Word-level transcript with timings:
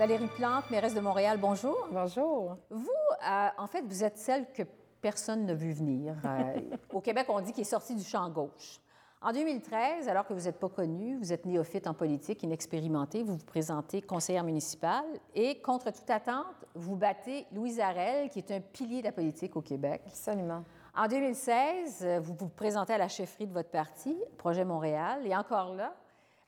Valérie 0.00 0.28
Plante, 0.28 0.70
mairesse 0.70 0.94
de 0.94 1.00
Montréal, 1.00 1.36
bonjour. 1.38 1.86
Bonjour. 1.92 2.56
Vous, 2.70 2.88
euh, 2.88 3.48
en 3.58 3.66
fait, 3.66 3.82
vous 3.82 4.02
êtes 4.02 4.16
celle 4.16 4.50
que 4.50 4.62
personne 5.02 5.44
n'a 5.44 5.52
vu 5.52 5.72
venir. 5.72 6.14
Euh, 6.24 6.58
au 6.94 7.02
Québec, 7.02 7.26
on 7.28 7.38
dit 7.42 7.52
qu'il 7.52 7.60
est 7.60 7.64
sorti 7.64 7.94
du 7.94 8.02
champ 8.02 8.30
gauche. 8.30 8.80
En 9.20 9.30
2013, 9.30 10.08
alors 10.08 10.26
que 10.26 10.32
vous 10.32 10.44
n'êtes 10.44 10.58
pas 10.58 10.70
connue, 10.70 11.18
vous 11.18 11.34
êtes 11.34 11.44
néophyte 11.44 11.86
en 11.86 11.92
politique, 11.92 12.42
inexpérimenté, 12.42 13.22
vous 13.22 13.36
vous 13.36 13.44
présentez 13.44 14.00
conseillère 14.00 14.42
municipale 14.42 15.04
et, 15.34 15.60
contre 15.60 15.90
toute 15.90 16.08
attente, 16.08 16.64
vous 16.74 16.96
battez 16.96 17.44
Louise 17.52 17.78
Arel, 17.78 18.30
qui 18.30 18.38
est 18.38 18.50
un 18.52 18.60
pilier 18.60 19.00
de 19.00 19.06
la 19.08 19.12
politique 19.12 19.54
au 19.54 19.60
Québec. 19.60 20.00
Absolument. 20.06 20.64
En 20.96 21.08
2016, 21.08 22.20
vous 22.22 22.34
vous 22.38 22.48
présentez 22.48 22.94
à 22.94 22.98
la 22.98 23.08
chefferie 23.08 23.46
de 23.46 23.52
votre 23.52 23.68
parti, 23.68 24.16
Projet 24.38 24.64
Montréal, 24.64 25.26
et 25.26 25.36
encore 25.36 25.74
là, 25.74 25.92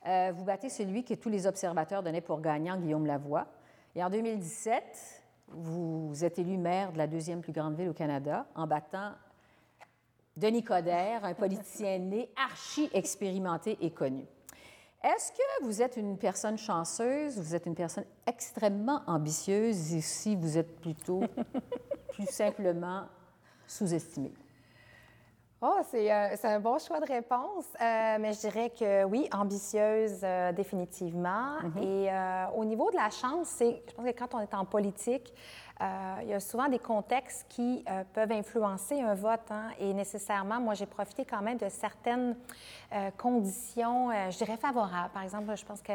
euh, 0.05 0.31
vous 0.35 0.43
battez 0.43 0.69
celui 0.69 1.03
que 1.03 1.13
tous 1.13 1.29
les 1.29 1.47
observateurs 1.47 2.03
donnaient 2.03 2.21
pour 2.21 2.41
gagnant, 2.41 2.77
Guillaume 2.77 3.05
Lavoie. 3.05 3.47
Et 3.95 4.03
en 4.03 4.09
2017, 4.09 5.21
vous 5.49 6.23
êtes 6.23 6.39
élu 6.39 6.57
maire 6.57 6.91
de 6.91 6.97
la 6.97 7.07
deuxième 7.07 7.41
plus 7.41 7.53
grande 7.53 7.75
ville 7.75 7.89
au 7.89 7.93
Canada 7.93 8.45
en 8.55 8.67
battant 8.67 9.11
Denis 10.35 10.63
Coderre, 10.63 11.23
un 11.23 11.33
politicien 11.33 11.99
né, 11.99 12.29
archi 12.35 12.89
expérimenté 12.93 13.77
et 13.81 13.91
connu. 13.91 14.25
Est-ce 15.03 15.31
que 15.31 15.63
vous 15.63 15.81
êtes 15.81 15.97
une 15.97 16.17
personne 16.17 16.57
chanceuse, 16.57 17.37
vous 17.37 17.53
êtes 17.53 17.65
une 17.65 17.75
personne 17.75 18.05
extrêmement 18.25 19.01
ambitieuse 19.05 19.93
et 19.93 20.01
si 20.01 20.35
vous 20.35 20.57
êtes 20.57 20.79
plutôt 20.79 21.23
plus 22.13 22.25
simplement 22.25 23.03
sous-estimée? 23.67 24.33
Oh, 25.65 25.79
c'est 25.89 26.11
euh, 26.11 26.35
un 26.43 26.59
bon 26.59 26.77
choix 26.77 26.99
de 26.99 27.05
réponse, 27.05 27.63
euh, 27.79 28.17
mais 28.19 28.33
je 28.33 28.39
dirais 28.41 28.69
que 28.69 29.05
oui, 29.05 29.29
ambitieuse 29.31 30.19
euh, 30.21 30.51
définitivement. 30.51 31.55
Mm-hmm. 31.63 31.81
Et 31.81 32.11
euh, 32.11 32.45
au 32.57 32.65
niveau 32.65 32.91
de 32.91 32.97
la 32.97 33.09
chance, 33.09 33.47
c'est, 33.47 33.81
je 33.87 33.93
pense 33.93 34.05
que 34.05 34.11
quand 34.11 34.35
on 34.35 34.41
est 34.41 34.53
en 34.53 34.65
politique, 34.65 35.33
il 36.21 36.29
y 36.29 36.33
a 36.33 36.39
souvent 36.39 36.69
des 36.69 36.79
contextes 36.79 37.45
qui 37.49 37.83
peuvent 38.13 38.31
influencer 38.31 39.01
un 39.01 39.15
vote. 39.15 39.41
Hein, 39.49 39.69
et 39.79 39.93
nécessairement, 39.93 40.61
moi, 40.61 40.75
j'ai 40.75 40.85
profité 40.85 41.25
quand 41.25 41.41
même 41.41 41.57
de 41.57 41.67
certaines 41.67 42.37
conditions, 43.17 44.09
je 44.29 44.37
dirais 44.37 44.55
favorables. 44.55 45.11
Par 45.13 45.23
exemple, 45.23 45.53
je 45.57 45.65
pense 45.65 45.81
que 45.81 45.91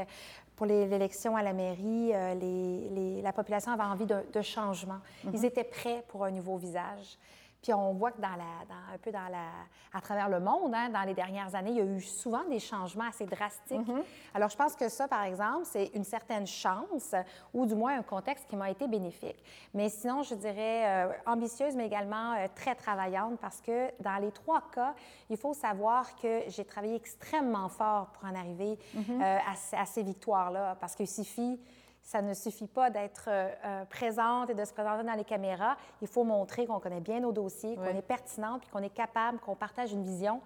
pour 0.57 0.67
l'élection 0.67 1.37
à 1.37 1.43
la 1.43 1.55
mairie, 1.55 2.13
les, 2.39 2.89
les, 2.91 3.23
la 3.23 3.33
population 3.33 3.73
avait 3.73 3.85
envie 3.85 4.05
de, 4.05 4.27
de 4.31 4.43
changement. 4.43 4.99
Mm-hmm. 5.25 5.31
Ils 5.33 5.45
étaient 5.47 5.65
prêts 5.65 6.05
pour 6.09 6.25
un 6.25 6.33
nouveau 6.33 6.57
visage. 6.57 7.17
Puis 7.63 7.73
on 7.73 7.93
voit 7.93 8.13
que 8.13 8.21
dans 8.21 8.29
la, 8.29 8.65
dans, 8.69 8.95
un 8.95 8.99
peu 8.99 9.11
dans 9.11 9.29
la, 9.29 9.47
à 9.93 10.01
travers 10.01 10.29
le 10.29 10.41
monde, 10.41 10.73
hein, 10.75 10.91
dans 10.91 11.03
les 11.03 11.15
dernières 11.15 11.55
années, 11.55 11.71
il 11.71 11.77
y 11.77 11.81
a 11.81 11.85
eu 11.85 12.01
souvent 12.01 12.45
des 12.45 12.61
changements 12.61 13.09
assez 13.09 13.27
drastiques. 13.27 13.79
Mm-hmm. 13.79 14.03
Alors 14.35 14.49
je 14.49 14.57
pense 14.57 14.77
que 14.77 14.89
ça, 14.89 15.09
par 15.09 15.25
exemple, 15.25 15.65
c'est 15.65 15.91
une 15.95 16.05
certaine 16.05 16.47
chance 16.47 17.15
ou 17.53 17.67
du 17.67 17.75
moins 17.75 17.99
un 17.99 18.03
contexte 18.03 18.47
qui 18.49 18.57
m'a 18.57 18.71
été 18.71 18.87
bénéfique. 18.87 19.43
Mais 19.75 19.89
sinon, 19.89 20.23
je 20.23 20.35
dirais 20.35 21.07
euh, 21.07 21.13
ambitieuse, 21.27 21.75
mais 21.75 21.87
également 21.87 22.35
euh, 22.35 22.47
très 22.55 22.75
travaillante 22.75 23.39
parce 23.41 23.61
que 23.61 23.91
dans 24.01 24.19
les 24.19 24.31
trois 24.31 24.63
cas, 24.73 24.95
il 25.29 25.37
faut 25.37 25.55
savoir 25.55 26.15
que 26.17 26.43
j'ai 26.49 26.65
travaillé 26.65 26.95
extrêmement 26.95 27.69
fort 27.69 28.09
pour 28.09 28.29
en 28.29 28.35
arriver 28.35 28.79
mm-hmm. 28.97 29.23
euh, 29.23 29.39
à, 29.39 29.81
à, 29.81 29.87
ces 29.87 30.03
victoires-là 30.03 30.77
parce 30.81 30.95
qu'il 30.95 31.09
suffit 31.09 31.59
ça 32.03 32.23
ne 32.23 32.33
suffit 32.33 32.67
pas 32.67 32.89
d'être 32.89 33.29
euh, 33.29 33.51
euh, 33.65 33.85
présente 33.85 34.49
et 34.49 34.55
de 34.55 34.65
se 34.65 34.73
présenter 34.73 35.05
dans 35.05 35.15
les 35.15 35.25
caméras. 35.25 35.77
Il 36.01 36.09
faut 36.09 36.25
montrer 36.25 36.67
qu'on 36.67 36.81
connaît 36.81 37.01
bien 37.01 37.21
nos 37.21 37.33
dossiers, 37.33 37.77
qu'on 37.77 37.85
est 37.85 38.03
pertinent, 38.03 38.59
puis 38.59 38.69
qu'on 38.71 38.83
est 38.83 38.95
capable, 38.95 39.39
qu'on 39.41 39.55
partage 39.55 39.93
une 39.93 40.03
vision 40.03 40.41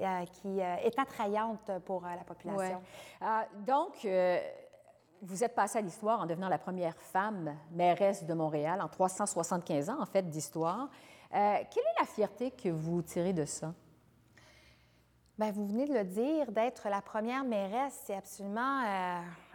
euh, 0.00 0.24
qui 0.26 0.60
est 0.60 0.98
attrayante 0.98 1.70
pour 1.84 2.02
la 2.02 2.24
population. 2.24 2.80
donc, 3.66 4.06
vous 5.22 5.44
êtes 5.44 5.54
passée 5.54 5.78
à 5.78 5.80
l'histoire 5.82 6.20
en 6.20 6.26
devenant 6.26 6.48
la 6.48 6.58
première 6.58 6.96
femme 6.96 7.56
mairesse 7.72 8.24
de 8.24 8.32
Montréal 8.32 8.80
en 8.80 8.88
375 8.88 9.90
ans, 9.90 10.00
en 10.00 10.06
fait, 10.06 10.30
d'histoire. 10.30 10.88
quelle 11.30 11.42
est 11.42 12.00
la 12.00 12.06
fierté 12.06 12.52
que 12.52 12.68
vous 12.68 13.02
tirez 13.02 13.32
de 13.32 13.44
ça? 13.44 13.74
Bien, 15.38 15.50
vous 15.52 15.66
venez 15.66 15.86
de 15.86 15.94
le 15.94 16.04
dire, 16.04 16.52
d'être 16.52 16.88
la 16.88 17.02
première 17.02 17.44
mairesse, 17.44 18.00
c'est 18.04 18.14
absolument 18.14 18.82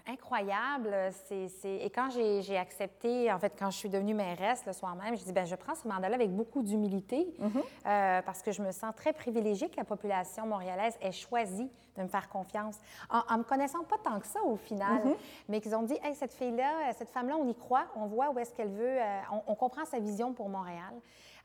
incroyable. 0.07 0.95
C'est, 1.25 1.49
Et 1.65 1.89
quand 1.89 2.09
j'ai, 2.09 2.57
accepté, 2.57 3.31
en 3.31 3.39
fait, 3.39 3.53
quand 3.57 3.71
je 3.71 3.77
suis 3.77 3.89
devenue 3.89 4.13
mairesse 4.13 4.65
le 4.65 4.73
soir 4.73 4.95
même, 4.95 5.15
je 5.17 5.23
dis, 5.23 5.33
ben 5.33 5.45
je 5.45 5.55
prends 5.55 5.75
ce 5.75 5.87
mandat-là 5.87 6.15
avec 6.15 6.31
beaucoup 6.31 6.63
d'humilité 6.63 7.27
mm-hmm. 7.39 7.57
euh, 7.87 8.21
parce 8.21 8.41
que 8.41 8.51
je 8.51 8.61
me 8.61 8.71
sens 8.71 8.93
très 8.95 9.13
privilégiée 9.13 9.69
que 9.69 9.77
la 9.77 9.83
population 9.83 10.45
montréalaise 10.45 10.97
ait 11.01 11.11
choisi 11.11 11.69
de 11.97 12.03
me 12.03 12.07
faire 12.07 12.27
confiance 12.27 12.75
en, 13.09 13.21
en 13.33 13.37
me 13.37 13.43
connaissant 13.43 13.83
pas 13.83 13.97
tant 14.03 14.19
que 14.19 14.27
ça 14.27 14.41
au 14.43 14.57
final, 14.57 15.01
mm-hmm. 15.05 15.15
mais 15.49 15.61
qu'ils 15.61 15.75
ont 15.75 15.83
dit, 15.83 15.97
hey, 16.03 16.13
cette 16.15 16.33
fille-là, 16.33 16.93
cette 16.97 17.09
femme-là, 17.09 17.37
on 17.37 17.47
y 17.47 17.55
croit, 17.55 17.85
on 17.95 18.05
voit 18.05 18.31
où 18.31 18.39
est-ce 18.39 18.53
qu'elle 18.53 18.71
veut, 18.71 18.99
euh, 19.01 19.19
on, 19.31 19.51
on, 19.51 19.55
comprend 19.55 19.85
sa 19.85 19.99
vision 19.99 20.33
pour 20.33 20.49
Montréal. 20.49 20.93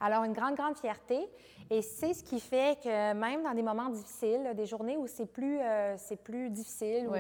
Alors, 0.01 0.25
une 0.25 0.33
grande, 0.33 0.55
grande 0.55 0.77
fierté. 0.77 1.29
Et 1.69 1.83
c'est 1.83 2.15
ce 2.15 2.25
qui 2.25 2.41
fait 2.41 2.79
que 2.83 3.13
même 3.13 3.43
dans 3.43 3.53
des 3.53 3.63
moments 3.63 3.91
difficiles, 3.91 4.53
des 4.57 4.67
journées 4.67 4.97
où 4.97 5.07
c'est 5.07 5.27
plus, 5.27 5.61
euh, 5.61 5.95
c'est 5.99 6.17
plus 6.17 6.51
difficile, 6.51 7.07
où 7.09 7.15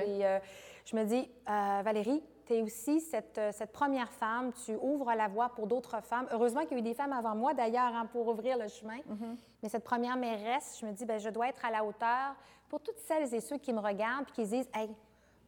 je 0.91 0.97
me 0.97 1.05
dis, 1.05 1.31
euh, 1.49 1.83
Valérie, 1.84 2.23
tu 2.47 2.55
es 2.55 2.62
aussi 2.62 3.01
cette, 3.01 3.39
euh, 3.39 3.53
cette, 3.53 3.71
première 3.71 4.11
femme, 4.12 4.53
tu 4.65 4.75
ouvres 4.75 5.12
la 5.15 5.28
voie 5.28 5.51
pour 5.51 5.69
d'autres 5.69 6.03
femmes. 6.03 6.27
Heureusement 6.33 6.62
qu'il 6.62 6.73
y 6.73 6.75
a 6.75 6.78
eu 6.78 6.83
des 6.83 6.95
femmes 6.95 7.12
avant 7.12 7.37
moi, 7.37 7.55
d'ailleurs, 7.55 7.95
hein, 7.95 8.06
pour 8.06 8.27
ouvrir 8.27 8.59
le 8.59 8.67
chemin. 8.67 8.99
Mm-hmm. 8.99 9.37
Mais 9.62 9.69
cette 9.69 9.84
première 9.84 10.17
mairesse, 10.17 10.79
je 10.81 10.87
me 10.87 10.93
dis, 10.93 11.05
ben, 11.05 11.21
je 11.21 11.29
dois 11.29 11.49
être 11.49 11.65
à 11.65 11.71
la 11.71 11.84
hauteur 11.84 12.34
pour 12.69 12.81
toutes 12.81 12.99
celles 12.99 13.33
et 13.33 13.41
ceux 13.41 13.59
qui 13.59 13.73
me 13.73 13.79
regardent 13.79 14.27
et 14.31 14.33
qui 14.33 14.45
se 14.47 14.50
disent, 14.50 14.71
hey, 14.75 14.91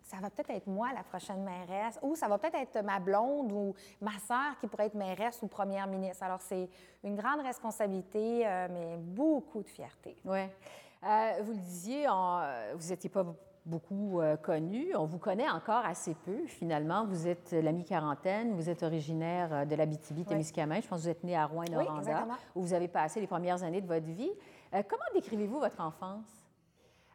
ça 0.04 0.18
va 0.18 0.30
peut-être 0.30 0.50
être 0.50 0.66
moi 0.68 0.92
la 0.94 1.02
prochaine 1.02 1.42
mairesse, 1.42 1.98
ou 2.02 2.14
ça 2.14 2.28
va 2.28 2.38
peut-être 2.38 2.56
être 2.56 2.84
ma 2.84 3.00
blonde 3.00 3.50
ou 3.50 3.74
ma 4.00 4.18
sœur 4.26 4.58
qui 4.60 4.68
pourrait 4.68 4.86
être 4.86 4.94
mairesse 4.94 5.40
ou 5.42 5.48
première 5.48 5.88
ministre. 5.88 6.22
Alors, 6.22 6.40
c'est 6.40 6.68
une 7.02 7.16
grande 7.16 7.40
responsabilité, 7.40 8.46
euh, 8.46 8.68
mais 8.70 8.96
beaucoup 8.96 9.62
de 9.62 9.68
fierté. 9.68 10.16
Oui. 10.24 10.42
vous 11.42 11.52
le 11.52 11.58
disiez, 11.58 12.06
vous 12.76 12.88
n'étiez 12.88 13.10
pas 13.10 13.24
beaucoup 13.66 14.20
euh, 14.20 14.36
connu. 14.36 14.94
On 14.96 15.04
vous 15.04 15.18
connaît 15.18 15.48
encore 15.48 15.84
assez 15.84 16.14
peu, 16.14 16.46
finalement. 16.46 17.06
Vous 17.06 17.28
êtes 17.28 17.52
la 17.52 17.72
mi-quarantaine, 17.72 18.52
vous 18.54 18.68
êtes 18.68 18.82
originaire 18.82 19.52
euh, 19.52 19.64
de 19.64 19.74
l'Abitibi-Témiscamingue. 19.74 20.82
Je 20.82 20.88
pense 20.88 21.00
que 21.00 21.04
vous 21.04 21.10
êtes 21.10 21.24
né 21.24 21.36
à 21.36 21.46
Rouen-Noranda, 21.46 22.26
où 22.54 22.62
vous 22.62 22.74
avez 22.74 22.88
passé 22.88 23.20
les 23.20 23.26
premières 23.26 23.62
années 23.62 23.80
de 23.80 23.86
votre 23.86 24.06
vie. 24.06 24.30
Euh, 24.74 24.82
comment 24.88 25.02
décrivez-vous 25.14 25.60
votre 25.60 25.80
enfance? 25.80 26.41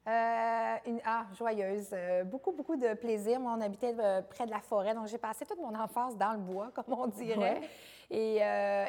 Euh, 0.08 0.76
une, 0.86 1.02
ah, 1.06 1.26
joyeuse. 1.38 1.90
Euh, 1.92 2.24
beaucoup, 2.24 2.54
beaucoup 2.54 2.78
de 2.78 2.94
plaisir. 2.94 3.42
Moi, 3.42 3.54
on 3.58 3.60
habitait 3.60 3.94
euh, 4.00 4.22
près 4.22 4.46
de 4.46 4.52
la 4.52 4.62
forêt, 4.62 4.94
donc 4.94 5.08
j'ai 5.08 5.18
passé 5.18 5.46
toute 5.46 5.60
mon 5.60 5.76
enfance 5.76 6.16
dans 6.16 6.32
le 6.32 6.38
bois, 6.38 6.72
comme 6.74 6.98
on 6.98 7.08
dirait. 7.08 7.60
Et, 8.10 8.38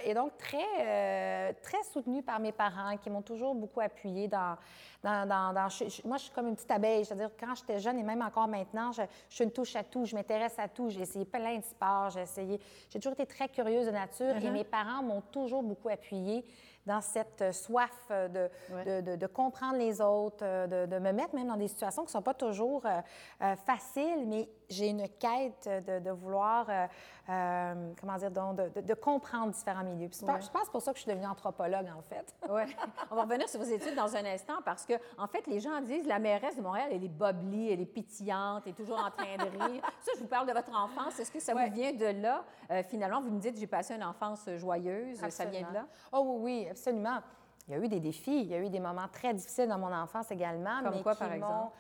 et, 0.04 0.14
donc, 0.14 0.36
très, 0.38 1.52
très 1.60 1.82
soutenue 1.92 2.22
par 2.22 2.38
mes 2.38 2.52
parents 2.52 2.96
qui 2.98 3.10
m'ont 3.10 3.20
toujours 3.20 3.52
beaucoup 3.52 3.80
appuyée 3.80 4.28
dans... 4.28 4.56
dans, 5.02 5.26
dans, 5.26 5.52
dans 5.52 5.68
moi, 6.04 6.18
je 6.18 6.22
suis 6.22 6.32
comme 6.32 6.46
une 6.46 6.54
petite 6.54 6.70
abeille. 6.70 7.04
C'est-à-dire, 7.04 7.30
quand 7.36 7.52
j'étais 7.56 7.80
jeune 7.80 7.98
et 7.98 8.04
même 8.04 8.22
encore 8.22 8.46
maintenant, 8.46 8.92
je, 8.92 9.02
je 9.28 9.34
suis 9.34 9.42
une 9.42 9.50
touche 9.50 9.74
à 9.74 9.82
tout. 9.82 10.04
Je 10.04 10.14
m'intéresse 10.14 10.56
à 10.60 10.68
tout. 10.68 10.88
J'ai 10.88 11.00
essayé 11.00 11.24
plein 11.24 11.56
de 11.56 11.64
sports. 11.64 12.10
J'ai 12.10 12.20
essayé... 12.20 12.60
J'ai 12.90 13.00
toujours 13.00 13.14
été 13.14 13.26
très 13.26 13.48
curieuse 13.48 13.86
de 13.86 13.90
nature 13.90 14.36
et 14.36 14.40
uh-huh. 14.40 14.52
mes 14.52 14.62
parents 14.62 15.02
m'ont 15.02 15.22
toujours 15.32 15.64
beaucoup 15.64 15.88
appuyée 15.88 16.44
dans 16.88 17.00
cette 17.03 17.53
soif 17.53 17.93
de, 18.10 18.49
de, 18.87 19.00
de, 19.03 19.16
de, 19.16 19.26
comprendre 19.26 19.76
les 19.76 20.00
autres, 20.00 20.44
de, 20.66 20.86
de 20.86 20.98
me 20.98 21.12
mettre 21.12 21.34
même 21.34 21.47
dans 21.47 21.57
des 21.57 21.68
situations 21.68 22.04
qui 22.04 22.10
sont 22.10 22.22
pas 22.22 22.34
toujours 22.34 22.84
euh, 22.86 23.01
euh, 23.42 23.54
faciles, 23.57 24.27
mais 24.27 24.48
j'ai 24.68 24.88
une 24.88 25.09
quête 25.09 25.68
de, 25.86 25.98
de 26.00 26.10
vouloir, 26.10 26.66
euh, 26.68 26.86
euh 27.30 27.92
comment 28.00 28.16
dire, 28.16 28.30
donc, 28.30 28.56
de, 28.56 28.80
de, 28.80 28.94
comprendre 28.94 29.53
différents 29.53 29.84
milieux. 29.84 30.09
Puis 30.09 30.20
Je 30.20 30.50
pense 30.50 30.68
pour 30.68 30.82
ça 30.82 30.92
que 30.92 30.98
je 30.98 31.03
suis 31.03 31.10
devenue 31.10 31.26
anthropologue, 31.26 31.86
en 31.97 32.03
fait. 32.03 32.34
oui. 32.50 32.62
On 33.10 33.16
va 33.16 33.22
revenir 33.22 33.48
sur 33.48 33.60
vos 33.60 33.66
études 33.66 33.94
dans 33.94 34.15
un 34.15 34.24
instant 34.26 34.59
parce 34.65 34.84
que, 34.84 34.94
en 35.16 35.26
fait, 35.26 35.47
les 35.47 35.60
gens 35.60 35.80
disent 35.80 36.06
la 36.06 36.18
mairesse 36.18 36.56
de 36.56 36.62
Montréal, 36.62 36.91
elle 36.92 37.04
est 37.04 37.09
bubbly, 37.09 37.72
elle 37.72 37.80
est 37.80 37.86
pétillante, 37.86 38.62
elle 38.66 38.72
est 38.72 38.74
toujours 38.74 38.98
en 38.98 39.10
train 39.10 39.36
de 39.36 39.50
rire. 39.59 39.82
ça, 40.00 40.12
je 40.15 40.20
vous 40.20 40.28
parle 40.28 40.47
de 40.47 40.53
votre 40.53 40.74
enfance. 40.76 41.18
Est-ce 41.18 41.32
que 41.32 41.41
ça 41.41 41.54
vous 41.54 41.72
vient 41.72 41.92
de 41.92 42.22
là? 42.22 42.44
Euh, 42.71 42.82
finalement, 42.82 43.22
vous 43.22 43.30
me 43.30 43.41
dites, 43.41 43.59
j'ai 43.59 43.66
passé 43.66 43.94
une 43.94 44.04
enfance 44.04 44.48
joyeuse. 44.56 45.18
Ça 45.30 45.44
vient 45.47 45.68
de 45.68 45.74
là? 45.74 45.86
Oh 46.12 46.22
oui, 46.24 46.38
oui, 46.42 46.68
absolument. 46.71 47.21
Il 47.66 47.74
y 47.74 47.74
a 47.76 47.84
eu 47.84 47.88
des 47.88 48.00
défis, 48.00 48.41
il 48.41 48.48
y 48.48 48.54
a 48.54 48.60
eu 48.60 48.71
des 48.71 48.80
moments 48.80 49.09
très 49.12 49.34
difficiles 49.34 49.68
dans 49.68 49.78
mon 49.78 49.92
enfance 49.92 50.30
également. 50.30 50.82
Comme 50.82 51.03
quoi, 51.03 51.14
par 51.14 51.32
exemple? 51.32 51.72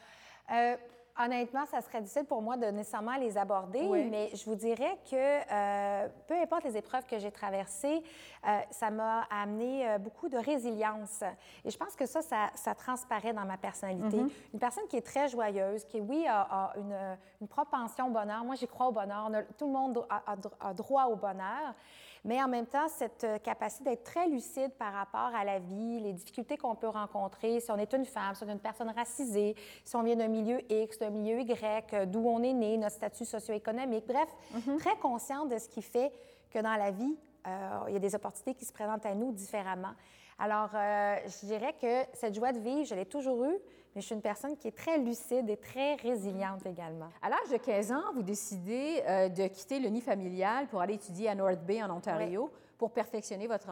Honnêtement, 1.20 1.66
ça 1.66 1.80
serait 1.80 2.00
difficile 2.00 2.26
pour 2.26 2.40
moi 2.40 2.56
de 2.56 2.66
nécessairement 2.66 3.16
les 3.16 3.36
aborder, 3.36 3.82
mais 4.08 4.30
je 4.34 4.44
vous 4.44 4.54
dirais 4.54 4.96
que 5.10 5.16
euh, 5.16 6.08
peu 6.28 6.34
importe 6.34 6.62
les 6.62 6.76
épreuves 6.76 7.06
que 7.06 7.18
j'ai 7.18 7.32
traversées, 7.32 8.02
euh, 8.46 8.60
ça 8.70 8.90
m'a 8.90 9.22
amené 9.22 9.88
euh, 9.88 9.98
beaucoup 9.98 10.28
de 10.28 10.36
résilience. 10.36 11.24
Et 11.64 11.70
je 11.70 11.76
pense 11.76 11.96
que 11.96 12.06
ça, 12.06 12.22
ça, 12.22 12.50
ça 12.54 12.72
transparaît 12.74 13.32
dans 13.32 13.44
ma 13.44 13.56
personnalité. 13.56 14.16
Mm-hmm. 14.16 14.52
Une 14.54 14.60
personne 14.60 14.86
qui 14.88 14.96
est 14.96 15.06
très 15.06 15.28
joyeuse, 15.28 15.84
qui, 15.86 16.00
oui, 16.00 16.24
a, 16.28 16.42
a 16.42 16.72
une, 16.76 16.96
une, 17.40 17.48
propension 17.48 18.06
au 18.06 18.10
bonheur. 18.10 18.44
Moi, 18.44 18.54
j'y 18.54 18.68
crois 18.68 18.86
au 18.86 18.92
bonheur. 18.92 19.28
tout 19.58 19.66
le 19.66 19.72
monde 19.72 20.06
a, 20.08 20.22
a, 20.60 20.72
droit 20.74 21.06
au 21.06 21.16
bonheur. 21.16 21.74
Mais 22.24 22.42
en 22.42 22.48
même 22.48 22.66
temps, 22.66 22.88
cette 22.88 23.24
euh, 23.24 23.38
capacité 23.38 23.90
d'être 23.90 24.04
très 24.04 24.28
lucide 24.28 24.72
par 24.78 24.92
rapport 24.92 25.34
à 25.34 25.44
la 25.44 25.58
vie, 25.58 26.00
les 26.00 26.12
difficultés 26.12 26.56
qu'on 26.56 26.74
peut 26.74 26.88
rencontrer, 26.88 27.60
si 27.60 27.70
on 27.70 27.76
est 27.76 27.92
une 27.92 28.04
femme, 28.04 28.34
si 28.34 28.44
on 28.44 28.48
est 28.48 28.52
une 28.52 28.58
personne 28.58 28.90
racisée, 28.90 29.54
si 29.84 29.96
on 29.96 30.02
vient 30.02 30.16
d'un 30.16 30.28
milieu 30.28 30.60
X, 30.70 30.98
d'un 30.98 31.10
milieu 31.10 31.40
Y, 31.40 31.94
euh, 31.94 32.06
d'où 32.06 32.26
on 32.26 32.42
est 32.42 32.52
né, 32.52 32.76
notre 32.76 32.96
statut 32.96 33.24
socio-économique, 33.24 34.06
bref, 34.06 34.28
mm-hmm. 34.54 34.78
très 34.78 34.96
consciente 34.96 35.48
de 35.48 35.58
ce 35.58 35.68
qui 35.68 35.82
fait 35.82 36.12
que 36.50 36.58
dans 36.58 36.74
la 36.74 36.90
vie, 36.90 37.16
euh, 37.46 37.78
il 37.88 37.94
y 37.94 37.96
a 37.96 38.00
des 38.00 38.14
opportunités 38.14 38.54
qui 38.54 38.64
se 38.64 38.72
présentent 38.72 39.06
à 39.06 39.14
nous 39.14 39.32
différemment. 39.32 39.92
Alors, 40.40 40.70
je 40.72 41.46
dirais 41.46 41.74
que 41.82 42.04
cette 42.16 42.32
joie 42.32 42.52
de 42.52 42.60
vivre, 42.60 42.84
je 42.84 42.94
l'ai 42.94 43.06
toujours 43.06 43.44
eue, 43.44 43.58
mais 43.98 44.02
je 44.02 44.06
suis 44.06 44.14
une 44.14 44.22
personne 44.22 44.56
qui 44.56 44.68
est 44.68 44.76
très 44.76 44.96
lucide 44.96 45.50
et 45.50 45.56
très 45.56 45.96
résiliente 45.96 46.64
également. 46.64 47.08
À 47.20 47.30
l'âge 47.30 47.50
de 47.50 47.56
15 47.56 47.90
ans, 47.90 48.04
vous 48.14 48.22
décidez 48.22 49.02
euh, 49.04 49.28
de 49.28 49.48
quitter 49.48 49.80
le 49.80 49.88
nid 49.88 50.00
familial 50.00 50.68
pour 50.68 50.80
aller 50.80 50.94
étudier 50.94 51.28
à 51.28 51.34
North 51.34 51.58
Bay, 51.66 51.82
en 51.82 51.90
Ontario, 51.90 52.48
pour 52.78 52.92
perfectionner 52.92 53.48
votre, 53.48 53.66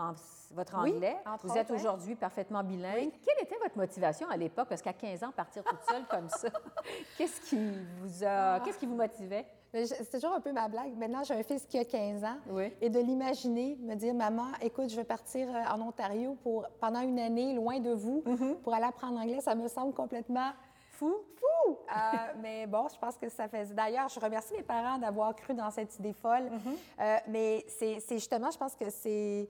votre 0.51 0.75
anglais. 0.75 1.17
vous 1.45 1.57
êtes 1.57 1.71
aujourd'hui 1.71 2.17
parfaitement 2.17 2.65
bilingue. 2.65 3.13
Quelle 3.25 3.45
était 3.45 3.57
votre 3.63 3.77
motivation 3.77 4.29
à 4.29 4.37
l'époque? 4.37 4.67
Parce 4.69 4.83
qu'à 4.83 4.95
15 4.95 5.23
ans, 5.23 5.31
partir 5.31 5.63
toute 5.63 5.85
seule 5.89 6.05
comme 6.11 6.29
ça, 6.29 6.49
qu'est-ce 7.17 7.41
qui 7.43 7.57
vous 8.01 8.25
a... 8.25 8.55
Ah. 8.55 8.61
Qu'est-ce 8.65 8.79
qui 8.79 8.87
vous 8.87 8.97
motivait? 8.97 9.47
C'est 9.85 10.11
toujours 10.11 10.35
un 10.35 10.41
peu 10.41 10.53
ma 10.53 10.69
blague. 10.69 10.97
Maintenant, 10.97 11.23
j'ai 11.25 11.35
un 11.35 11.43
fils 11.43 11.67
qui 11.67 11.79
a 11.79 11.85
15 11.85 12.25
ans. 12.25 12.39
Et 12.81 12.89
de 12.89 12.99
l'imaginer, 12.99 13.77
me 13.81 13.95
dire, 13.95 14.15
maman, 14.15 14.47
écoute, 14.63 14.91
je 14.91 14.97
vais 14.97 15.05
partir 15.05 15.49
euh, 15.49 15.75
en 15.75 15.81
Ontario 15.81 16.37
pour, 16.43 16.67
pendant 16.81 17.01
une 17.01 17.19
année, 17.19 17.55
loin 17.55 17.81
de 17.81 17.91
vous, 17.91 18.23
mm-hmm. 18.27 18.57
pour 18.63 18.75
aller 18.75 18.85
apprendre 18.85 19.19
l'anglais, 19.19 19.41
ça 19.41 19.55
me 19.55 19.69
semble 19.69 19.93
complètement 19.93 20.51
fou. 20.93 21.15
Fou! 21.37 21.73
Euh, 21.73 22.17
mais 22.43 22.67
bon, 22.67 22.87
je 22.93 22.99
pense 22.99 23.17
que 23.17 23.29
ça 23.29 23.49
fait. 23.49 23.67
D'ailleurs, 23.75 24.09
je 24.09 24.19
remercie 24.19 24.55
mes 24.55 24.63
parents 24.63 24.99
d'avoir 24.99 25.35
cru 25.35 25.55
dans 25.55 25.71
cette 25.71 25.99
idée 25.99 26.13
folle. 26.13 26.45
Mm-hmm. 26.45 27.01
Euh, 27.01 27.17
mais 27.29 27.65
c'est 27.69 28.01
justement, 28.11 28.51
je 28.51 28.59
pense 28.59 28.75
que 28.75 28.89
c'est 28.91 29.49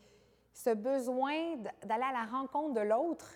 ce 0.53 0.71
besoin 0.71 1.57
d'aller 1.85 2.05
à 2.05 2.13
la 2.13 2.39
rencontre 2.39 2.75
de 2.75 2.81
l'autre 2.81 3.27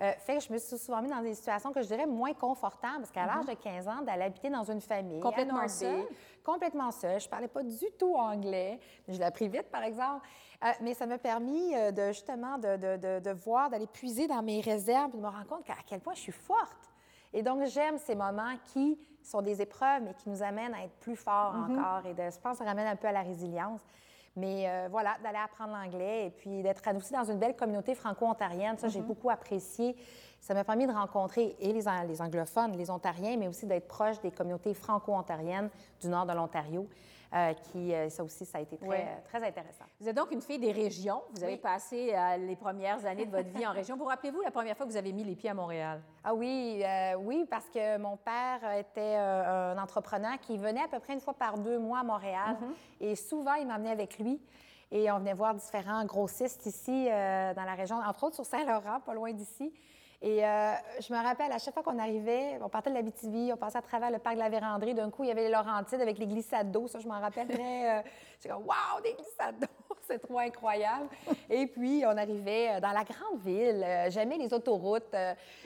euh, 0.00 0.12
fait 0.18 0.38
que 0.38 0.44
je 0.44 0.52
me 0.52 0.58
suis 0.58 0.78
souvent 0.78 1.02
mis 1.02 1.10
dans 1.10 1.20
des 1.20 1.34
situations 1.34 1.72
que 1.72 1.82
je 1.82 1.86
dirais 1.86 2.06
moins 2.06 2.32
confortables, 2.32 3.00
parce 3.00 3.10
qu'à 3.10 3.26
l'âge 3.26 3.44
mhm. 3.46 3.54
de 3.54 3.60
15 3.60 3.88
ans, 3.88 4.02
d'aller 4.02 4.22
habiter 4.22 4.48
dans 4.48 4.64
une 4.64 4.80
famille. 4.80 5.20
Complètement 5.20 5.68
seule? 5.68 6.06
Complètement 6.44 6.90
seule. 6.90 7.20
Je 7.20 7.28
parlais 7.28 7.48
pas 7.48 7.62
du 7.62 7.86
tout 7.98 8.14
anglais. 8.14 8.80
Je 9.08 9.18
l'ai 9.18 9.24
appris 9.24 9.48
vite, 9.48 9.70
par 9.70 9.82
exemple. 9.82 10.26
Euh, 10.64 10.68
mais 10.80 10.94
ça 10.94 11.06
m'a 11.06 11.18
permis 11.18 11.74
euh, 11.74 11.90
de, 11.90 12.08
justement 12.08 12.58
de, 12.58 12.76
de, 12.76 13.20
de 13.20 13.30
voir, 13.30 13.70
d'aller 13.70 13.86
puiser 13.86 14.26
dans 14.26 14.42
mes 14.42 14.60
réserves, 14.60 15.12
de 15.12 15.16
me 15.16 15.28
rendre 15.28 15.46
compte 15.46 15.68
à 15.70 15.82
quel 15.86 16.00
point 16.00 16.14
je 16.14 16.20
suis 16.20 16.32
forte. 16.32 16.90
Et 17.32 17.42
donc, 17.42 17.64
j'aime 17.66 17.98
ces 17.98 18.14
moments 18.14 18.54
qui 18.66 18.98
sont 19.22 19.42
des 19.42 19.62
épreuves, 19.62 20.02
mais 20.02 20.14
qui 20.14 20.28
nous 20.28 20.42
amènent 20.42 20.74
à 20.74 20.84
être 20.84 20.96
plus 21.00 21.16
forts 21.16 21.54
mhm. 21.54 21.78
encore. 21.78 22.06
Et 22.06 22.14
de, 22.14 22.22
je 22.30 22.38
pense 22.38 22.58
que 22.58 22.64
ça 22.64 22.70
ramène 22.70 22.86
un 22.86 22.96
peu 22.96 23.08
à 23.08 23.12
la 23.12 23.22
résilience. 23.22 23.80
Mais 24.36 24.68
euh, 24.68 24.88
voilà, 24.90 25.16
d'aller 25.22 25.38
apprendre 25.38 25.72
l'anglais 25.72 26.26
et 26.26 26.30
puis 26.30 26.62
d'être 26.62 26.82
aussi 26.96 27.12
dans 27.12 27.24
une 27.24 27.38
belle 27.38 27.56
communauté 27.56 27.94
franco-ontarienne, 27.94 28.78
ça, 28.78 28.88
j'ai 28.88 29.00
mhm. 29.00 29.06
beaucoup 29.06 29.30
apprécié. 29.30 29.96
Ça 30.40 30.54
m'a 30.54 30.64
permis 30.64 30.86
de 30.86 30.92
rencontrer 30.92 31.56
et 31.60 31.72
les, 31.72 31.82
les, 32.06 32.22
anglophones, 32.22 32.76
les 32.76 32.90
ontariens, 32.90 33.36
mais 33.36 33.48
aussi 33.48 33.66
d'être 33.66 33.88
proche 33.88 34.20
des 34.20 34.30
communautés 34.30 34.72
franco-ontariennes 34.72 35.68
du 36.00 36.08
nord 36.08 36.26
de 36.26 36.32
l'Ontario. 36.32 36.88
Euh, 37.32 37.54
qui, 37.54 37.94
euh, 37.94 38.08
ça 38.08 38.24
aussi, 38.24 38.44
ça 38.44 38.58
a 38.58 38.60
été 38.60 38.76
très, 38.76 39.22
très, 39.22 39.46
intéressant. 39.46 39.84
Vous 40.00 40.08
êtes 40.08 40.16
donc 40.16 40.32
une 40.32 40.40
fille 40.40 40.58
des 40.58 40.72
régions. 40.72 41.22
Vous 41.32 41.44
avez 41.44 41.58
passé 41.58 42.12
les 42.40 42.56
premières 42.56 43.06
années 43.06 43.24
de 43.24 43.30
votre 43.30 43.48
vie 43.50 43.64
en 43.64 43.72
région. 43.72 43.96
Vous 43.96 44.06
rappelez-vous 44.06 44.40
la 44.40 44.50
première 44.50 44.76
fois 44.76 44.84
que 44.84 44.90
vous 44.90 44.96
avez 44.96 45.12
mis 45.12 45.22
les 45.22 45.36
pieds 45.36 45.50
à 45.50 45.54
Montréal? 45.54 46.02
Ah 46.24 46.34
oui, 46.34 46.82
oui, 47.20 47.46
parce 47.48 47.68
que 47.70 47.98
mon 47.98 48.16
père 48.16 48.58
était 48.76 49.14
un 49.14 49.78
entrepreneur 49.78 50.40
qui 50.40 50.58
venait 50.58 50.82
à 50.82 50.88
peu 50.88 50.98
près 50.98 51.12
une 51.12 51.20
fois 51.20 51.34
par 51.34 51.56
deux 51.56 51.78
mois 51.78 52.00
à 52.00 52.04
Montréal. 52.04 52.56
Mhm. 52.60 52.74
Et 53.00 53.14
souvent, 53.14 53.54
il 53.54 53.66
m'amenait 53.68 53.92
avec 53.92 54.18
lui. 54.18 54.40
Et 54.90 55.08
on 55.12 55.18
venait 55.20 55.34
voir 55.34 55.54
différents 55.54 56.04
grossistes 56.04 56.66
ici 56.66 57.04
dans 57.04 57.64
la 57.64 57.74
région, 57.76 57.96
entre 57.98 58.24
autres 58.24 58.34
sur 58.34 58.46
Saint-Laurent, 58.46 58.98
pas 59.06 59.14
loin 59.14 59.32
d'ici. 59.32 59.72
Et 60.22 60.44
euh, 60.44 60.72
je 61.00 61.12
me 61.14 61.22
rappelle, 61.22 61.50
à 61.50 61.58
chaque 61.58 61.72
fois 61.72 61.82
qu'on 61.82 61.98
arrivait, 61.98 62.58
on 62.62 62.68
partait 62.68 62.90
de 62.90 62.94
la 62.94 63.02
BTV, 63.02 63.54
on 63.54 63.56
passait 63.56 63.78
à 63.78 63.82
travers 63.82 64.10
le 64.10 64.18
parc 64.18 64.34
de 64.36 64.40
la 64.40 64.50
Vérandrie. 64.50 64.92
D'un 64.92 65.10
coup, 65.10 65.24
il 65.24 65.28
y 65.28 65.30
avait 65.30 65.44
les 65.44 65.50
Laurentides 65.50 66.00
avec 66.00 66.18
les 66.18 66.26
glissades 66.26 66.70
d'eau. 66.70 66.88
Ça, 66.88 66.98
je 66.98 67.08
m'en 67.08 67.20
rappelle. 67.20 67.48
Euh, 67.50 68.02
J'étais 68.40 68.54
comme, 68.54 68.64
waouh, 68.66 69.02
des 69.02 69.12
glissades 69.14 69.58
d'eau! 69.60 69.66
c'est 70.06 70.18
trop 70.18 70.38
incroyable. 70.38 71.08
Et 71.48 71.66
puis, 71.66 72.02
on 72.06 72.16
arrivait 72.16 72.70
euh, 72.70 72.80
dans 72.80 72.92
la 72.92 73.04
grande 73.04 73.40
ville. 73.44 73.84
J'aimais 74.08 74.38
les 74.38 74.52
autoroutes. 74.52 75.14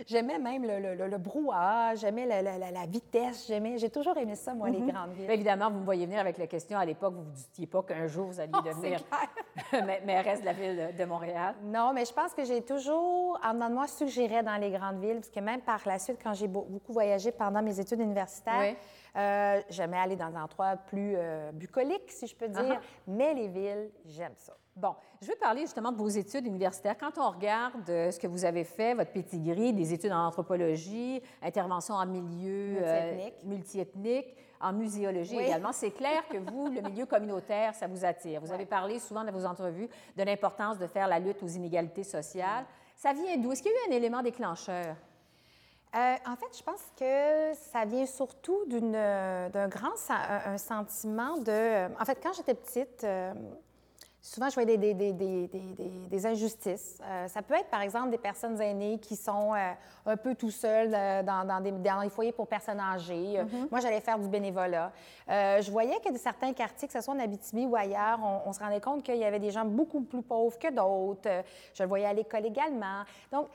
J'aimais 0.07 0.39
même 0.39 0.65
le, 0.65 0.95
le, 0.95 1.19
brouhaha. 1.19 1.95
J'aimais 1.95 2.27
la, 2.27 2.43
la, 2.43 2.87
vitesse. 2.87 3.47
J'aimais. 3.47 3.79
J'ai 3.79 3.91
toujours 3.91 4.17
aimé 4.17 4.35
ça, 4.35 4.55
moi, 4.55 4.69
les 4.71 4.81
mm-hmm. 4.81 4.93
grandes 4.93 5.13
villes. 5.13 5.31
évidemment, 5.31 5.71
vous 5.71 5.81
me 5.81 5.85
voyez 5.85 6.07
venir 6.07 6.21
avec 6.21 6.39
la 6.39 6.47
question. 6.47 6.79
À 6.79 6.85
l'époque, 6.85 7.15
vous 7.15 7.21
ne 7.21 7.27
vous 7.27 7.33
disiez 7.33 7.67
pas 7.67 7.83
qu'un 7.83 8.07
jour, 8.07 8.27
vous 8.27 8.41
alliez 8.41 8.53
oh, 8.55 8.63
devenir 8.63 9.01
mairesse 10.05 10.41
de 10.41 10.47
la 10.47 10.53
ville 10.53 10.95
de 10.99 11.05
Montréal. 11.05 11.55
Non, 11.63 11.93
mais 11.93 12.05
je 12.05 12.13
pense 12.13 12.35
que 12.35 12.45
j'ai 12.45 12.63
toujours, 12.63 13.39
en 13.43 13.55
dedans 13.55 13.69
de 13.69 13.75
moi, 13.75 13.87
suggéré 13.87 14.43
dans 14.43 14.57
les 14.57 14.71
grandes 14.71 15.01
villes, 15.01 15.17
parce 15.17 15.31
que 15.31 15.41
même 15.41 15.61
par 15.61 15.81
la 15.87 15.99
suite, 15.99 16.19
quand 16.23 16.35
j'ai 16.35 16.49
beaucoup 16.49 16.93
voyagé 16.93 17.33
pendant 17.33 17.63
mes 17.63 17.79
études 17.79 18.01
universitaires, 18.01 18.75
euh, 19.17 19.61
j'aimais 19.71 19.99
aller 19.99 20.17
dans 20.17 20.27
un 20.27 20.45
endroit 20.45 20.77
plus 20.77 21.15
euh, 21.17 21.53
bucolique, 21.53 22.11
si 22.11 22.27
je 22.27 22.35
peux 22.35 22.49
dire, 22.49 22.63
uh-huh. 22.63 22.81
mais 23.07 23.35
les 23.35 23.49
villes, 23.49 23.91
j'aime 24.07 24.35
ça. 24.37 24.57
Bon, 24.75 24.97
je 25.23 25.29
veux 25.29 25.37
parler 25.37 25.61
justement 25.61 25.93
de 25.93 25.97
vos 25.97 26.09
études 26.09 26.47
universitaires. 26.47 26.97
Quand 26.99 27.17
on 27.19 27.31
regarde 27.31 27.89
euh, 27.89 28.11
ce 28.11 28.19
que 28.19 28.27
vous 28.27 28.45
avez 28.45 28.65
fait, 28.65 28.95
votre 28.95 29.13
pédigree, 29.13 29.73
des 29.73 29.93
études 29.93 30.11
en 30.11 30.27
anthropologie, 30.27 31.23
intervention 31.43 31.95
en 31.95 32.07
milieu 32.07 32.79
multiethnique, 33.45 34.35
en 34.61 34.73
muséologie 34.73 35.37
également, 35.37 35.73
c'est 35.73 35.93
clair 35.93 36.27
que 36.29 36.39
vous, 36.51 36.69
le 36.69 36.81
milieu 36.81 37.07
communautaire, 37.07 37.75
ça 37.75 37.87
vous 37.87 38.05
attire. 38.05 38.41
Vous 38.41 38.53
avez 38.53 38.67
parlé 38.67 38.99
souvent 38.99 39.23
dans 39.23 39.33
vos 39.33 39.45
entrevues 39.45 39.89
de 40.17 40.23
l'importance 40.25 40.79
de 40.79 40.89
faire 40.89 41.07
la 41.07 41.21
lutte 41.21 41.41
aux 41.43 41.49
inégalités 41.49 42.05
sociales. 42.05 42.65
Ça 42.97 43.13
vient 43.13 43.37
d'où? 43.37 43.53
Est-ce 43.53 43.63
qu'il 43.63 43.71
y 43.71 43.75
a 43.75 43.89
eu 43.89 43.93
un 43.93 43.97
élément 43.97 44.23
déclencheur? 44.23 44.97
Euh, 45.95 46.17
en 46.27 46.37
fait, 46.37 46.57
je 46.57 46.63
pense 46.63 46.81
que 46.99 47.55
ça 47.71 47.85
vient 47.85 48.07
surtout 48.07 48.65
d'un 48.67 49.69
grand 49.69 49.95
un, 50.09 50.59
sentiment 50.59 51.39
de... 51.39 51.87
En 52.01 52.05
fait, 52.05 52.19
quand 52.21 52.33
j'étais 52.33 52.55
petite, 52.55 53.05
euh, 53.05 53.33
souvent 54.21 54.49
je 54.49 54.55
voyais 54.55 54.77
des, 54.77 54.93
des, 54.93 55.13
des, 55.13 55.49
des 56.11 56.27
injustices. 56.27 56.99
Euh, 57.01 57.29
ça 57.29 57.43
peut 57.43 57.55
être, 57.55 57.69
par 57.69 57.81
exemple, 57.81 58.11
des 58.11 58.19
personnes 58.19 58.61
aînées 58.61 58.99
qui 58.99 59.15
sont 59.15 59.53
un 59.53 60.17
peu 60.17 60.35
tout 60.35 60.51
seules 60.51 60.91
dans, 60.91 61.47
dans, 61.47 61.61
dans, 61.61 62.01
les 62.01 62.11
foyers 62.11 62.33
pour 62.33 62.49
personnes 62.49 62.81
âgées. 62.81 63.39
Mm-hmm. 63.39 63.71
Moi, 63.71 63.79
j'allais 63.79 64.01
faire 64.01 64.19
du 64.19 64.27
bénévolat. 64.27 64.91
je 65.29 65.71
voyais 65.71 66.01
que 66.05 66.11
dans 66.11 66.19
certains 66.19 66.53
quartiers, 66.55 66.89
que 66.89 66.95
ce 66.95 67.03
soit 67.03 67.15
en 67.15 67.21
Abitibi 67.21 67.67
ou 67.67 67.77
ailleurs, 67.77 68.19
on, 68.21 68.49
on 68.49 68.53
se 68.53 68.59
rendait 68.59 68.81
compte 68.81 69.05
qu'il 69.05 69.19
y 69.19 69.25
avait 69.25 69.39
des 69.39 69.53
gens 69.53 69.65
beaucoup 69.65 70.01
plus 70.01 70.23
pauvres 70.23 70.59
que 70.59 70.73
d'autres. 70.73 71.45
Je 71.73 71.85
le 71.85 71.89
voyais 71.89 72.07
à 72.07 72.13
l'école 72.13 72.47
également. 72.47 73.05
Donc, 73.31 73.47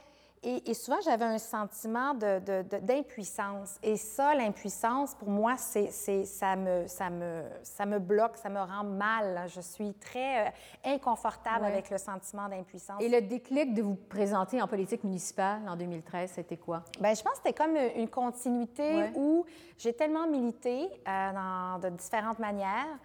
et, 0.42 0.74
souvent, 0.74 1.02
j'avais 1.04 1.26
un 1.26 1.38
sentiment 1.38 2.14
d'impuissance. 2.14 3.78
Et 3.84 3.98
ça, 3.98 4.34
l'impuissance, 4.36 5.14
pour 5.16 5.30
moi, 5.30 5.58
c'est, 5.58 5.92
ça, 6.26 6.56
me, 6.56 6.88
ça, 6.88 7.10
me, 7.10 7.44
ça 7.62 7.86
me 7.86 8.00
bloque, 8.00 8.38
ça 8.38 8.48
me 8.48 8.60
rend 8.60 8.86
mal. 8.86 9.46
Je 9.54 9.60
suis 9.60 9.94
très 9.96 10.48
euh, 10.48 10.52
inconfortable 10.86 11.66
avec 11.66 11.90
le 11.90 11.98
sentiment 11.98 12.48
d'impuissance. 12.48 13.02
Et 13.02 13.10
le 13.10 13.22
déclic 13.22 13.74
de 13.74 13.82
vous 13.82 13.96
présenter 13.96 14.62
en 14.62 14.68
politique 14.68 15.04
municipale 15.04 15.62
en 15.68 15.76
2013, 15.76 16.32
c'était 16.36 16.58
quoi? 16.58 16.84
Bien, 17.02 17.14
je 17.14 17.22
pense 17.22 17.34
que 17.34 17.40
c'était 17.44 17.54
comme 17.54 17.76
une 17.98 18.10
continuité 18.10 19.10
où 19.16 19.46
j'ai 19.78 19.92
tellement 19.92 20.26
milité 20.26 20.88
euh, 21.06 21.34
dans, 21.34 21.80
de 21.80 21.90
différentes 21.98 22.40
manières. 22.40 22.98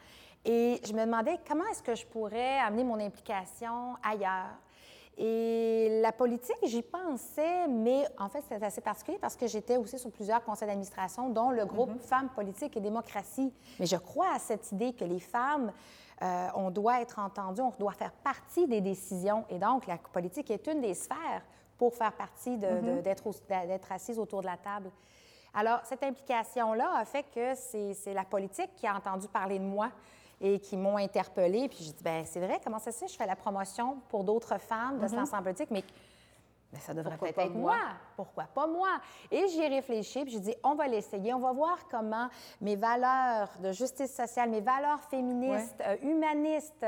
Et 0.45 0.81
je 0.87 0.93
me 0.93 1.05
demandais 1.05 1.39
comment 1.49 1.65
est-ce 1.73 1.83
que 1.83 1.97
je 1.97 2.07
pourrais 2.07 2.59
amener 2.59 2.85
mon 2.85 3.01
implication 3.01 3.97
ailleurs. 4.03 4.55
Et 5.17 6.01
la 6.03 6.11
politique, 6.11 6.57
j'y 6.65 6.83
pensais, 6.83 7.69
mais 7.69 8.05
en 8.19 8.29
fait, 8.29 8.43
c'est 8.49 8.63
assez 8.63 8.81
particulier 8.81 9.19
parce 9.21 9.37
que 9.37 9.47
j'étais 9.47 9.77
aussi 9.77 9.99
sur 9.99 10.11
plusieurs 10.11 10.43
conseils 10.43 10.67
d'administration, 10.67 11.29
dont 11.31 11.51
le 11.51 11.65
groupe 11.67 11.91
mhm. 11.91 12.01
Femmes, 12.01 12.29
Politique 12.35 12.77
et 12.77 12.81
Démocratie. 12.81 13.53
Mais 13.79 13.87
je 13.87 13.97
crois 13.97 14.35
à 14.35 14.39
cette 14.39 14.73
idée 14.73 14.93
que 14.93 15.05
les 15.05 15.21
femmes, 15.21 15.73
euh, 16.23 16.49
on 16.57 16.71
doit 16.71 17.01
être 17.01 17.21
entendues, 17.21 17.61
on 17.61 17.73
doit 17.79 17.93
faire 17.93 18.13
partie 18.13 18.67
des 18.67 18.81
décisions. 18.81 19.45
Et 19.51 19.59
donc, 19.59 19.87
la 19.87 19.99
politique 19.99 20.51
est 20.51 20.67
une 20.67 20.81
des 20.81 20.95
sphères 20.95 21.43
pour 21.79 21.95
faire 21.95 22.13
partie 22.13 22.57
mhm. 22.57 23.03
d'être 23.03 23.93
assise 23.93 24.19
autour 24.19 24.41
de 24.41 24.47
la 24.47 24.57
table. 24.57 24.91
Alors, 25.57 25.79
cette 25.85 26.03
implication-là 26.03 26.91
a 26.97 27.05
fait 27.05 27.25
que 27.33 27.55
c'est 27.55 28.13
la 28.13 28.25
politique 28.25 28.75
qui 28.75 28.89
a 28.89 28.97
entendu 28.97 29.29
parler 29.29 29.61
de 29.61 29.65
moi 29.65 29.91
et 30.45 30.61
qui 30.61 30.77
m'ont 30.77 30.99
interpellée. 30.99 31.69
Puis 31.69 31.79
j'ai 31.81 31.93
dit, 31.93 32.05
ben 32.05 32.25
c'est 32.27 32.39
vrai, 32.39 32.61
comment 32.63 32.79
ça 32.79 32.93
se 32.93 32.99
fait? 32.99 33.09
Je 33.09 33.17
fais 33.17 33.27
la 33.27 33.35
promotion 33.35 33.97
pour 34.11 34.23
d'autres 34.23 34.61
femmes 34.61 34.99
de 34.99 35.07
mm 35.07 35.43
politique, 35.43 35.71
mais 35.71 35.83
ça 36.81 36.93
devrait 36.93 37.17
peut-être 37.17 37.39
être 37.39 37.55
moi? 37.55 37.79
Pourquoi 38.15 38.45
pas 38.45 38.67
moi? 38.67 38.89
Et 39.31 39.49
j'y 39.49 39.61
ai 39.61 39.69
réfléchi, 39.69 40.23
puis 40.23 40.33
j'ai 40.33 40.41
dit, 40.41 40.55
on 40.63 40.75
va 40.75 40.87
l'essayer, 40.87 41.33
on 41.33 41.39
va 41.39 41.53
voir 41.53 41.79
comment 41.91 42.29
mes 42.61 42.77
valeurs 42.77 43.49
de 43.63 43.73
justice 43.73 44.15
sociale, 44.15 44.51
mes 44.51 44.61
valeurs 44.61 45.01
féministes, 45.03 45.83
euh, 45.87 45.97
humanistes, 46.03 46.85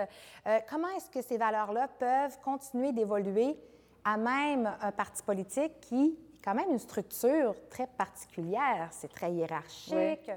euh, 0.46 0.58
comment 0.68 0.88
est-ce 0.96 1.08
que 1.08 1.22
ces 1.22 1.38
valeurs-là 1.38 1.88
peuvent 1.88 2.38
continuer 2.40 2.92
d'évoluer 2.92 3.58
à 4.04 4.16
même 4.16 4.70
un 4.80 4.92
parti 4.92 5.22
politique 5.22 5.80
qui 5.80 6.18
est 6.34 6.44
quand 6.44 6.54
même 6.54 6.70
une 6.70 6.78
structure 6.78 7.54
très 7.70 7.86
particulière. 7.86 8.88
C'est 8.90 9.12
très 9.12 9.32
hiérarchique. 9.32 10.30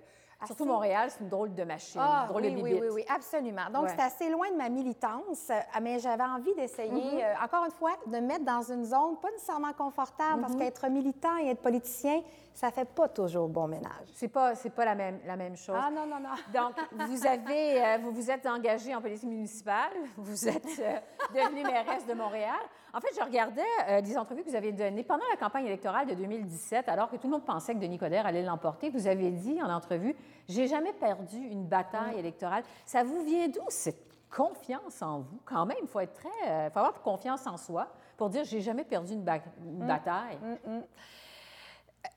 Surtout 0.45 0.65
Montréal, 0.65 1.09
c'est 1.11 1.19
une 1.21 1.29
drôle 1.29 1.53
de 1.53 1.63
machine, 1.63 1.99
ah, 2.03 2.21
une 2.23 2.27
drôle 2.29 2.41
oui, 2.43 2.51
de 2.55 2.61
oui, 2.61 2.79
oui, 2.81 2.87
oui, 2.93 3.05
absolument. 3.13 3.69
Donc, 3.73 3.89
c'est 3.89 4.01
assez 4.01 4.29
loin 4.29 4.49
de 4.51 4.55
ma 4.55 4.69
militance, 4.69 5.49
euh, 5.49 5.59
mais 5.81 5.99
j'avais 5.99 6.23
envie 6.23 6.53
d'essayer, 6.55 6.89
Mm-hmm. 6.89 7.23
euh, 7.23 7.43
encore 7.45 7.65
une 7.65 7.71
fois, 7.71 7.91
de 8.05 8.11
me 8.17 8.21
mettre 8.21 8.45
dans 8.45 8.61
une 8.61 8.85
zone 8.85 9.17
pas 9.21 9.29
nécessairement 9.31 9.73
confortable, 9.73 10.41
parce 10.41 10.53
Mm-hmm. 10.53 10.57
qu'être 10.59 10.87
militant 10.89 11.37
et 11.39 11.49
être 11.49 11.61
politicien, 11.61 12.21
ça 12.53 12.71
fait 12.71 12.85
pas 12.87 13.07
toujours 13.09 13.47
bon 13.49 13.67
ménage. 13.67 14.07
C'est 14.13 14.27
pas, 14.29 14.55
c'est 14.55 14.69
pas 14.69 14.85
la 14.85 14.95
même, 14.95 15.19
la 15.25 15.35
même 15.35 15.55
chose. 15.57 15.75
Ah 15.77 15.89
non, 15.91 16.05
non, 16.05 16.19
non. 16.19 16.29
Donc, 16.53 16.73
vous 17.07 17.25
avez, 17.25 17.81
euh, 17.83 17.97
vous 18.01 18.11
vous 18.11 18.31
êtes 18.31 18.45
engagé 18.45 18.95
en 18.95 19.01
politique 19.01 19.29
municipale, 19.29 19.91
vous 20.17 20.47
êtes 20.47 20.79
euh, 20.79 20.97
devenue 21.33 21.63
mairesse 21.63 22.05
de 22.05 22.13
Montréal. 22.13 22.55
En 22.93 22.99
fait, 23.01 23.09
je 23.15 23.23
regardais 23.23 24.01
des 24.01 24.17
entrevues 24.17 24.43
que 24.43 24.49
vous 24.49 24.55
avez 24.55 24.71
données 24.71 25.03
pendant 25.03 25.23
la 25.29 25.37
campagne 25.37 25.67
électorale 25.67 26.07
de 26.07 26.15
2017, 26.15 26.89
alors 26.89 27.09
que 27.11 27.17
tout 27.17 27.27
le 27.27 27.33
monde 27.33 27.45
pensait 27.45 27.75
que 27.75 27.79
Denis 27.79 27.99
Coderre 27.99 28.25
allait 28.25 28.41
l'emporter. 28.41 28.89
Vous 28.89 29.05
avez 29.05 29.29
dit 29.29 29.61
en 29.61 29.69
entrevue, 29.69 30.15
j'ai 30.47 30.67
jamais 30.67 30.93
perdu 30.93 31.37
une 31.37 31.65
bataille 31.65 32.17
électorale. 32.19 32.63
Ça 32.85 33.03
vous 33.03 33.23
vient 33.23 33.47
d'où 33.47 33.61
cette 33.69 34.05
confiance 34.29 35.01
en 35.01 35.19
vous? 35.19 35.39
Quand 35.45 35.65
même, 35.65 35.77
il 35.81 35.87
faut 35.87 35.99
être 35.99 36.13
très, 36.13 36.49
euh, 36.49 36.69
faut 36.69 36.79
avoir 36.79 37.01
confiance 37.01 37.47
en 37.47 37.57
soi 37.57 37.87
pour 38.17 38.29
dire 38.29 38.43
j'ai 38.43 38.61
jamais 38.61 38.83
perdu 38.83 39.13
une, 39.13 39.23
ba- 39.23 39.39
une 39.65 39.85
bataille. 39.87 40.37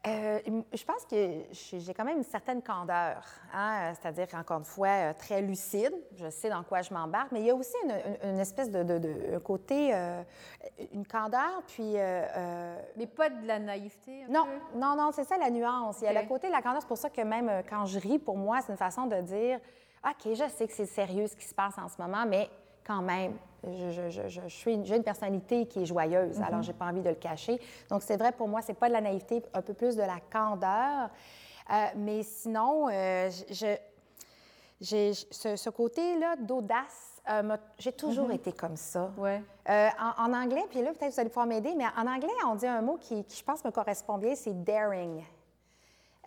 Euh, 0.07 0.39
je 0.73 0.85
pense 0.85 1.05
que 1.05 1.43
j'ai 1.53 1.93
quand 1.95 2.05
même 2.05 2.19
une 2.19 2.23
certaine 2.25 2.63
candeur, 2.63 3.25
hein, 3.53 3.93
c'est-à-dire, 3.95 4.29
encore 4.39 4.59
une 4.59 4.65
fois, 4.65 4.89
euh, 4.89 5.13
très 5.13 5.43
lucide. 5.43 5.93
Je 6.15 6.31
sais 6.31 6.49
dans 6.49 6.63
quoi 6.63 6.83
je 6.83 6.95
m'embarque, 6.95 7.33
mais 7.33 7.41
il 7.41 7.47
y 7.47 7.51
a 7.51 7.55
aussi 7.55 7.75
une, 8.23 8.39
espèce 8.39 8.71
de, 8.71 8.83
de- 8.85 8.99
de- 8.99 9.35
un 9.37 9.41
côté, 9.41 9.93
euh, 9.93 10.23
une 10.93 11.05
candeur, 11.07 11.63
puis... 11.67 11.95
euh, 11.97 12.77
Mais 12.97 13.07
pas 13.09 13.29
de 13.29 13.45
la 13.47 13.59
naïveté. 13.59 14.25
un 14.25 14.29
non, 14.29 14.45
peu? 14.45 14.79
non, 14.79 14.95
non, 14.97 15.11
c'est 15.13 15.25
ça 15.25 15.37
la 15.37 15.51
nuance. 15.51 15.99
Il 16.01 16.05
y 16.05 16.09
a 16.17 16.23
le 16.23 16.29
côté 16.29 16.47
de 16.47 16.53
la 16.53 16.63
candeur, 16.63 16.81
c'est 16.83 16.89
pour 16.89 16.97
ça 16.99 17.11
que 17.11 17.23
même 17.23 17.51
quand 17.69 17.85
je 17.87 17.99
ris, 17.99 18.19
pour 18.21 18.37
moi, 18.37 18.61
c'est 18.61 18.71
une 18.73 18.79
façon 18.79 19.07
de 19.07 19.21
dire, 19.21 19.59
OK, 20.05 20.33
je 20.33 20.49
sais 20.49 20.67
que 20.69 20.73
c'est 20.75 20.87
sérieux 20.87 21.27
ce 21.27 21.35
qui 21.37 21.45
se 21.45 21.55
passe 21.55 21.77
en 21.79 21.89
ce 21.89 22.01
moment, 22.01 22.25
mais 22.27 22.49
quand 22.87 23.03
même, 23.03 23.37
je, 23.65 24.41
suis 24.49 24.85
j'ai 24.85 24.97
une 24.97 25.03
personnalité 25.05 25.67
qui 25.67 25.83
est 25.83 25.87
joyeuse, 25.87 26.39
Mm-hmm. 26.39 26.45
alors 26.45 26.63
j'ai 26.63 26.73
pas 26.73 26.87
envie 26.87 27.03
de 27.03 27.09
le 27.09 27.15
cacher. 27.15 27.61
Donc 27.89 28.03
c'est 28.03 28.17
vrai 28.17 28.33
pour 28.33 28.49
moi, 28.49 28.61
c'est 28.63 28.75
pas 28.75 28.89
de 28.89 28.93
la 28.93 29.01
naïveté, 29.01 29.43
un 29.55 29.63
peu 29.63 29.75
plus 29.75 29.97
de 29.97 30.03
la 30.03 30.19
candeur. 30.33 31.11
Euh, 31.71 31.75
mais 31.97 32.23
sinon, 32.25 32.89
euh, 32.91 33.31
je, 33.51 33.77
j'ai 34.81 35.13
ce, 35.13 35.55
ce 35.57 35.71
côté-là 35.71 36.35
d'audace. 36.37 37.23
euh, 37.31 37.57
j'ai 37.79 37.93
toujours 37.93 38.29
Mm-hmm. 38.29 38.35
été 38.35 38.53
comme 38.53 38.77
ça. 38.77 39.11
Ouais. 39.17 39.41
En, 39.69 40.25
en 40.33 40.35
anglais, 40.35 40.65
puis 40.69 40.83
là, 40.83 40.91
peut-être 40.93 41.13
vous 41.15 41.21
allez 41.21 41.29
pouvoir 41.29 41.47
m'aider, 41.47 41.73
mais 41.77 41.85
en 41.97 42.07
anglais, 42.09 42.29
on 42.49 42.57
dit 42.57 42.67
un 42.67 42.83
mot 42.83 42.97
qui, 43.01 43.23
qui, 43.25 43.39
je 43.39 43.45
pense, 43.45 43.65
me 43.65 43.71
correspond 43.71 44.19
bien, 44.19 44.35
c'est 44.35 44.65
daring. 44.65 45.23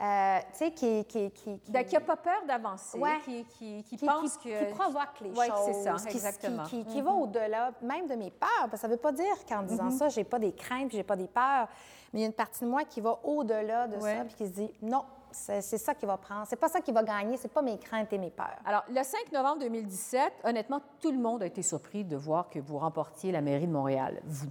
Euh, 0.01 0.39
tu 0.51 0.57
sais, 0.57 0.71
qui... 0.71 1.05
qui, 1.05 1.31
qui, 1.31 1.57
qui- 1.59 1.71
Donc, 1.71 1.85
qui 1.85 1.93
n'a 1.95 2.01
pas 2.01 2.17
peur 2.17 2.45
d'avancer, 2.45 2.99
Ouais. 2.99 3.17
qui, 3.23 3.45
qui, 3.45 3.81
qui 3.83 3.95
qui, 3.95 4.05
pense 4.05 4.37
que... 4.37 4.65
qui 4.67 4.73
provoque 4.73 5.21
les 5.21 5.29
Ouais, 5.31 5.47
choses. 5.47 5.59
c'est 5.65 5.83
ça, 5.83 5.95
qui- 5.95 6.15
exactement. 6.17 6.63
Qui, 6.63 6.83
qui 6.85 7.01
va 7.01 7.11
au-delà 7.11 7.71
même 7.81 8.05
de 8.07 8.15
mes 8.15 8.29
peurs. 8.29 8.49
Parce 8.59 8.71
que 8.73 8.77
ça 8.79 8.87
ne 8.89 8.93
veut 8.93 8.99
pas 8.99 9.13
dire 9.13 9.45
qu'en 9.47 9.63
disant 9.63 9.87
Mm-hmm. 9.87 9.97
ça, 9.97 10.09
j'ai 10.09 10.25
pas 10.25 10.37
des 10.39 10.51
craintes, 10.53 10.91
j'ai 10.91 11.03
pas 11.03 11.15
des 11.15 11.27
peurs. 11.29 11.69
Mais 12.11 12.19
il 12.19 12.21
y 12.21 12.25
a 12.25 12.27
une 12.27 12.33
partie 12.33 12.65
de 12.65 12.69
moi 12.69 12.83
qui 12.83 12.99
va 12.99 13.17
au-delà 13.23 13.87
de 13.87 13.95
Ouais. 13.97 14.17
ça, 14.17 14.25
puis 14.25 14.35
qui 14.35 14.45
se 14.47 14.51
dit 14.53 14.69
non, 14.81 15.03
c'est 15.31 15.61
c'est 15.61 15.77
ça 15.77 15.95
qui 15.95 16.05
va 16.05 16.17
prendre. 16.17 16.45
C'est 16.45 16.55
pas 16.57 16.67
ça 16.69 16.81
qui 16.81 16.91
va 16.91 17.01
gagner, 17.03 17.37
c'est 17.37 17.47
pas 17.53 17.61
mes 17.61 17.77
craintes 17.77 18.11
et 18.11 18.17
mes 18.17 18.31
peurs. 18.31 18.57
Alors, 18.65 18.83
le 18.89 19.01
5 19.01 19.31
novembre 19.31 19.59
2017, 19.61 20.33
honnêtement, 20.43 20.81
tout 20.99 21.11
le 21.11 21.17
monde 21.19 21.41
a 21.41 21.45
été 21.45 21.61
surpris 21.61 22.03
de 22.03 22.17
voir 22.17 22.49
que 22.49 22.59
vous 22.59 22.77
remportiez 22.77 23.31
la 23.31 23.39
mairie 23.41 23.67
de 23.67 23.71
Montréal. 23.71 24.21
Vous. 24.25 24.47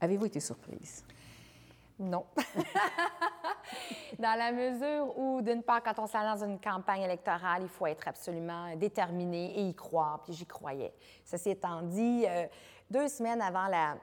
Avez-vous 0.00 0.26
été 0.26 0.38
surprise? 0.38 1.04
Non. 1.98 2.24
dans 4.18 4.38
la 4.38 4.52
mesure 4.52 5.18
où, 5.18 5.42
d'une 5.42 5.62
part, 5.62 5.82
quand 5.82 5.98
on 5.98 6.06
se 6.06 6.16
lance 6.16 6.40
dans 6.40 6.46
une 6.46 6.60
campagne 6.60 7.02
électorale, 7.02 7.62
il 7.62 7.68
faut 7.68 7.86
être 7.86 8.06
absolument 8.08 8.74
déterminé 8.76 9.58
et 9.58 9.62
y 9.68 9.74
croire, 9.74 10.20
puis 10.24 10.32
j'y 10.32 10.46
croyais. 10.46 10.92
Ceci 11.24 11.50
étant 11.50 11.82
dit, 11.82 12.24
euh, 12.28 12.46
deux 12.90 13.08
semaines 13.08 13.42
avant 13.42 13.66
la- 13.66 13.96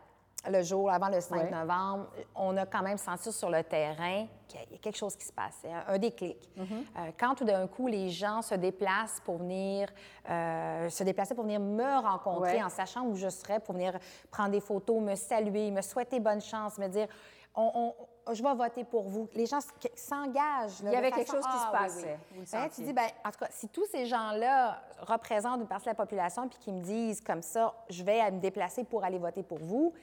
le 0.47 0.61
jour, 0.61 0.91
avant 0.91 1.09
le 1.09 1.19
5 1.21 1.35
Ouais. 1.45 1.49
novembre, 1.49 2.05
on 2.35 2.55
a 2.57 2.67
quand 2.67 2.83
même 2.83 2.99
senti 2.99 3.31
sur 3.31 3.49
le 3.49 3.63
terrain 3.63 4.27
qu'il 4.47 4.59
y 4.59 4.75
a 4.75 4.77
quelque 4.77 4.95
chose 4.95 5.15
qui 5.15 5.25
se 5.25 5.33
passait, 5.33 5.71
un, 5.87 5.97
déclic. 5.97 6.37
Euh, 6.59 7.11
quand 7.19 7.33
tout 7.33 7.45
d'un 7.45 7.65
coup, 7.65 7.87
les 7.87 8.11
gens 8.11 8.43
se 8.43 8.53
déplacent 8.53 9.19
pour 9.25 9.37
venir, 9.39 9.87
euh, 10.29 10.87
se 10.89 11.03
déplacer 11.03 11.33
pour 11.33 11.45
venir 11.45 11.59
me 11.59 11.99
rencontrer 11.99 12.61
en 12.63 12.69
sachant 12.69 13.05
où 13.05 13.15
je 13.15 13.27
serais, 13.29 13.59
pour 13.59 13.73
venir 13.73 13.97
prendre 14.29 14.51
des 14.51 14.61
photos, 14.61 15.01
me 15.01 15.15
saluer, 15.15 15.71
me 15.71 15.81
souhaiter 15.81 16.19
bonne 16.19 16.41
chance, 16.41 16.77
me 16.77 16.89
dire 16.89 17.07
on- 17.55 17.93
on- 18.27 18.33
je 18.33 18.41
vais 18.41 18.53
voter 18.55 18.83
pour 18.83 19.03
vous. 19.03 19.27
Les 19.35 19.45
gens 19.45 19.59
s'engagent. 19.95 20.79
Il 20.81 20.91
y 20.91 20.95
avait 20.95 21.11
quelque 21.11 21.27
façon- 21.27 21.37
chose 21.43 21.45
qui 21.51 21.59
se 21.59 21.65
Ah, 21.67 21.77
passait. 21.77 22.19
Oui. 22.35 22.45
Hein, 22.53 22.67
tu 22.73 22.81
dis, 22.81 22.93
ben, 22.93 23.05
en 23.23 23.31
tout 23.31 23.39
cas, 23.39 23.47
si 23.51 23.69
tous 23.69 23.85
ces 23.85 24.05
gens-là 24.05 24.81
représentent 25.01 25.61
une 25.61 25.67
partie 25.67 25.85
de 25.85 25.89
la 25.91 25.95
population 25.95 26.47
puis 26.47 26.57
qui 26.59 26.71
me 26.71 26.81
disent 26.81 27.21
comme 27.21 27.41
ça, 27.41 27.73
je 27.89 28.03
vais 28.03 28.29
me 28.31 28.39
déplacer 28.39 28.83
pour 28.83 29.03
aller 29.03 29.19
voter 29.19 29.43
pour 29.43 29.59
vous, 29.59 29.93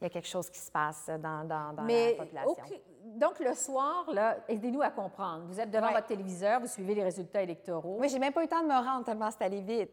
il 0.00 0.04
y 0.04 0.06
a 0.06 0.10
quelque 0.10 0.28
chose 0.28 0.48
qui 0.50 0.58
se 0.60 0.70
passe 0.70 1.06
dans, 1.06 1.44
dans- 1.46 1.72
dans 1.72 1.82
Mais, 1.82 2.12
la 2.12 2.24
population. 2.24 2.50
ok, 2.52 2.80
donc, 3.16 3.38
le 3.40 3.54
soir, 3.54 4.06
aidez-nous 4.48 4.82
à 4.82 4.90
comprendre. 4.90 5.44
Vous 5.46 5.58
êtes 5.58 5.70
devant 5.70 5.86
Ouais. 5.88 5.94
votre 5.94 6.06
téléviseur, 6.06 6.60
vous 6.60 6.66
suivez 6.66 6.94
les 6.94 7.02
résultats 7.02 7.42
électoraux. 7.42 7.96
Oui, 7.98 8.08
j'ai 8.08 8.18
même 8.18 8.32
pas 8.32 8.40
eu 8.40 8.44
le 8.44 8.48
temps 8.50 8.62
de 8.62 8.68
me 8.68 8.74
rendre 8.74 9.04
tellement 9.04 9.30
c'est 9.30 9.42
allé 9.44 9.60
vite. 9.60 9.90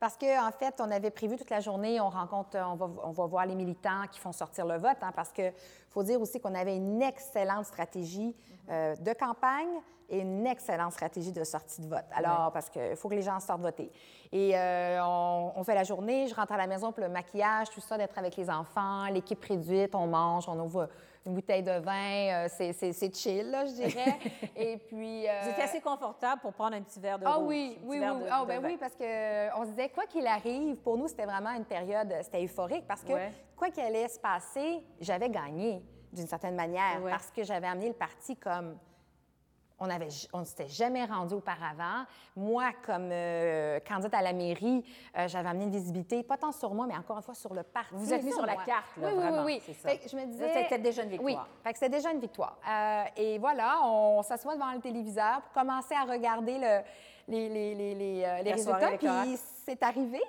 Parce 0.00 0.16
qu'en 0.16 0.48
en 0.48 0.52
fait, 0.52 0.80
on 0.80 0.90
avait 0.90 1.10
prévu 1.10 1.36
toute 1.36 1.50
la 1.50 1.60
journée, 1.60 2.00
on 2.00 2.08
rencontre, 2.08 2.56
on 2.56 2.76
va, 2.76 2.88
on 3.04 3.10
va 3.10 3.26
voir 3.26 3.46
les 3.46 3.56
militants 3.56 4.06
qui 4.10 4.20
font 4.20 4.32
sortir 4.32 4.64
le 4.64 4.76
vote, 4.76 4.98
hein, 5.02 5.10
parce 5.14 5.32
que 5.32 5.50
faut 5.90 6.04
dire 6.04 6.20
aussi 6.20 6.40
qu'on 6.40 6.54
avait 6.54 6.76
une 6.76 7.02
excellente 7.02 7.64
stratégie 7.64 8.36
euh, 8.70 8.94
de 8.94 9.12
campagne 9.12 9.80
et 10.08 10.20
une 10.20 10.46
excellente 10.46 10.92
stratégie 10.92 11.32
de 11.32 11.42
sortie 11.44 11.82
de 11.82 11.88
vote. 11.88 12.04
Alors, 12.12 12.52
parce 12.52 12.70
qu'il 12.70 12.96
faut 12.96 13.08
que 13.08 13.14
les 13.14 13.22
gens 13.22 13.40
sortent 13.40 13.60
voter. 13.60 13.90
Et 14.32 14.56
euh, 14.56 15.00
on, 15.02 15.52
on 15.56 15.64
fait 15.64 15.74
la 15.74 15.84
journée, 15.84 16.28
je 16.28 16.34
rentre 16.34 16.52
à 16.52 16.56
la 16.56 16.66
maison 16.66 16.92
pour 16.92 17.02
le 17.02 17.10
maquillage, 17.10 17.68
tout 17.70 17.80
ça, 17.80 17.98
d'être 17.98 18.16
avec 18.16 18.36
les 18.36 18.48
enfants, 18.48 19.06
l'équipe 19.06 19.42
réduite, 19.44 19.94
on 19.94 20.06
mange, 20.06 20.48
on 20.48 20.58
ouvre 20.60 20.88
une 21.28 21.34
bouteille 21.34 21.62
de 21.62 21.78
vin, 21.78 22.46
euh, 22.46 22.48
c'est- 22.48 23.14
chill, 23.14 23.50
là, 23.50 23.66
je 23.66 23.72
dirais. 23.72 24.18
et 24.56 24.78
puis... 24.78 25.20
Vous 25.42 25.50
étiez 25.50 25.62
euh, 25.62 25.64
assez 25.64 25.80
confortable 25.80 26.40
pour 26.40 26.52
prendre 26.54 26.74
un 26.76 26.80
petit 26.82 26.98
verre 26.98 27.18
de 27.18 27.24
ah 27.26 27.34
rouge, 27.34 27.48
oui, 27.48 27.78
oui, 27.84 27.98
oui. 28.00 28.00
de- 28.00 28.26
Ah, 28.30 28.44
ben 28.46 28.60
vin. 28.60 28.68
oui, 28.68 28.76
parce 28.78 28.94
qu'on 28.94 29.64
se 29.64 29.70
disait, 29.70 29.90
quoi 29.90 30.06
qu'il 30.06 30.26
arrive, 30.26 30.76
pour 30.76 30.96
nous, 30.96 31.06
c'était 31.06 31.26
vraiment 31.26 31.50
une 31.50 31.64
période, 31.66 32.12
c'était 32.22 32.42
euphorique 32.44 32.86
parce 32.88 33.02
que 33.02 33.12
Ouais. 33.12 33.30
quoi 33.56 33.70
qu'il 33.70 33.82
allait 33.82 34.08
se 34.08 34.18
passer, 34.18 34.82
j'avais 35.00 35.28
gagné 35.28 35.82
d'une 36.12 36.26
certaine 36.26 36.56
manière 36.56 37.02
Ouais. 37.02 37.10
parce 37.10 37.30
que 37.30 37.44
j'avais 37.44 37.66
amené 37.66 37.88
le 37.88 37.94
parti 37.94 38.34
comme 38.36 38.78
on 39.80 39.88
avait, 39.90 40.08
on 40.32 40.40
ne 40.40 40.44
s'était 40.44 40.68
jamais 40.68 41.04
rendu 41.04 41.34
auparavant. 41.34 42.04
Moi, 42.36 42.64
comme 42.84 43.10
euh, 43.12 43.78
candidate 43.80 44.14
à 44.14 44.22
la 44.22 44.32
mairie, 44.32 44.84
euh, 45.16 45.28
j'avais 45.28 45.48
amené 45.48 45.64
une 45.64 45.70
visibilité, 45.70 46.22
pas 46.22 46.36
tant 46.36 46.52
sur 46.52 46.74
moi, 46.74 46.86
mais 46.88 46.96
encore 46.96 47.16
une 47.16 47.22
fois 47.22 47.34
sur 47.34 47.54
le 47.54 47.62
parti. 47.62 47.90
Vous 47.94 48.12
êtes 48.12 48.22
mis 48.22 48.32
sur 48.32 48.46
la 48.46 48.56
carte, 48.56 48.96
là, 48.96 49.08
oui, 49.08 49.12
oui, 49.14 49.14
vraiment, 49.22 49.44
oui, 49.44 49.62
c'est 49.82 49.88
oui. 49.92 49.98
que 50.00 50.08
je 50.08 50.16
me 50.16 50.26
disais... 50.26 50.52
C'était 50.52 50.78
déjà 50.78 51.02
une 51.02 51.10
Oui, 51.10 51.16
victoire. 51.18 51.48
fait 51.62 51.72
que 51.72 51.78
c'était 51.78 51.96
déjà 51.96 52.10
une 52.10 52.20
victoire. 52.20 52.58
Euh, 52.68 53.04
et 53.16 53.38
voilà, 53.38 53.80
on 53.84 54.22
s'assoit 54.22 54.54
devant 54.54 54.72
le 54.72 54.80
téléviseur 54.80 55.42
pour 55.42 55.52
commencer 55.62 55.94
à 55.94 56.04
regarder 56.10 56.58
le- 56.58 56.80
les, 57.28 57.48
les, 57.48 57.74
les, 57.74 57.94
les, 57.94 58.40
les 58.42 58.50
La 58.50 58.56
soirée 58.58 58.84
résultats. 58.86 59.22
Puis 59.22 59.38
c'est 59.64 59.82
arrivé. 59.82 60.20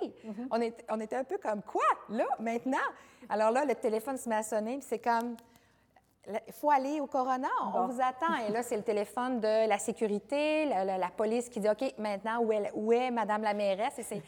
on, 0.50 0.60
est- 0.60 0.84
on 0.90 1.00
était 1.00 1.16
un 1.16 1.24
peu 1.24 1.38
comme 1.38 1.62
quoi, 1.62 1.82
là, 2.10 2.26
maintenant? 2.38 2.76
Alors 3.28 3.50
là, 3.50 3.64
le 3.64 3.74
téléphone 3.74 4.16
se 4.18 4.28
met 4.28 4.36
à 4.36 4.42
sonner, 4.42 4.76
puis 4.78 4.86
c'est 4.88 4.98
comme. 4.98 5.34
Il 6.46 6.52
faut 6.52 6.70
aller 6.70 7.00
au 7.00 7.06
coroner, 7.06 7.48
on 7.64 7.70
Bon. 7.70 7.86
vous 7.86 8.00
attend. 8.00 8.34
Et 8.46 8.52
là, 8.52 8.62
c'est 8.62 8.76
le 8.76 8.82
téléphone 8.82 9.40
de 9.40 9.66
la 9.68 9.78
sécurité, 9.78 10.66
la, 10.66 10.84
la- 10.84 10.98
la 10.98 11.08
police 11.08 11.48
qui 11.48 11.60
dit 11.60 11.68
OK, 11.68 11.94
maintenant, 11.98 12.40
où 12.42 12.52
est, 12.52 12.70
où 12.74 12.92
est 12.92 13.10
Madame 13.10 13.42
la 13.42 13.54
mairesse? 13.54 13.98
Et 13.98 14.22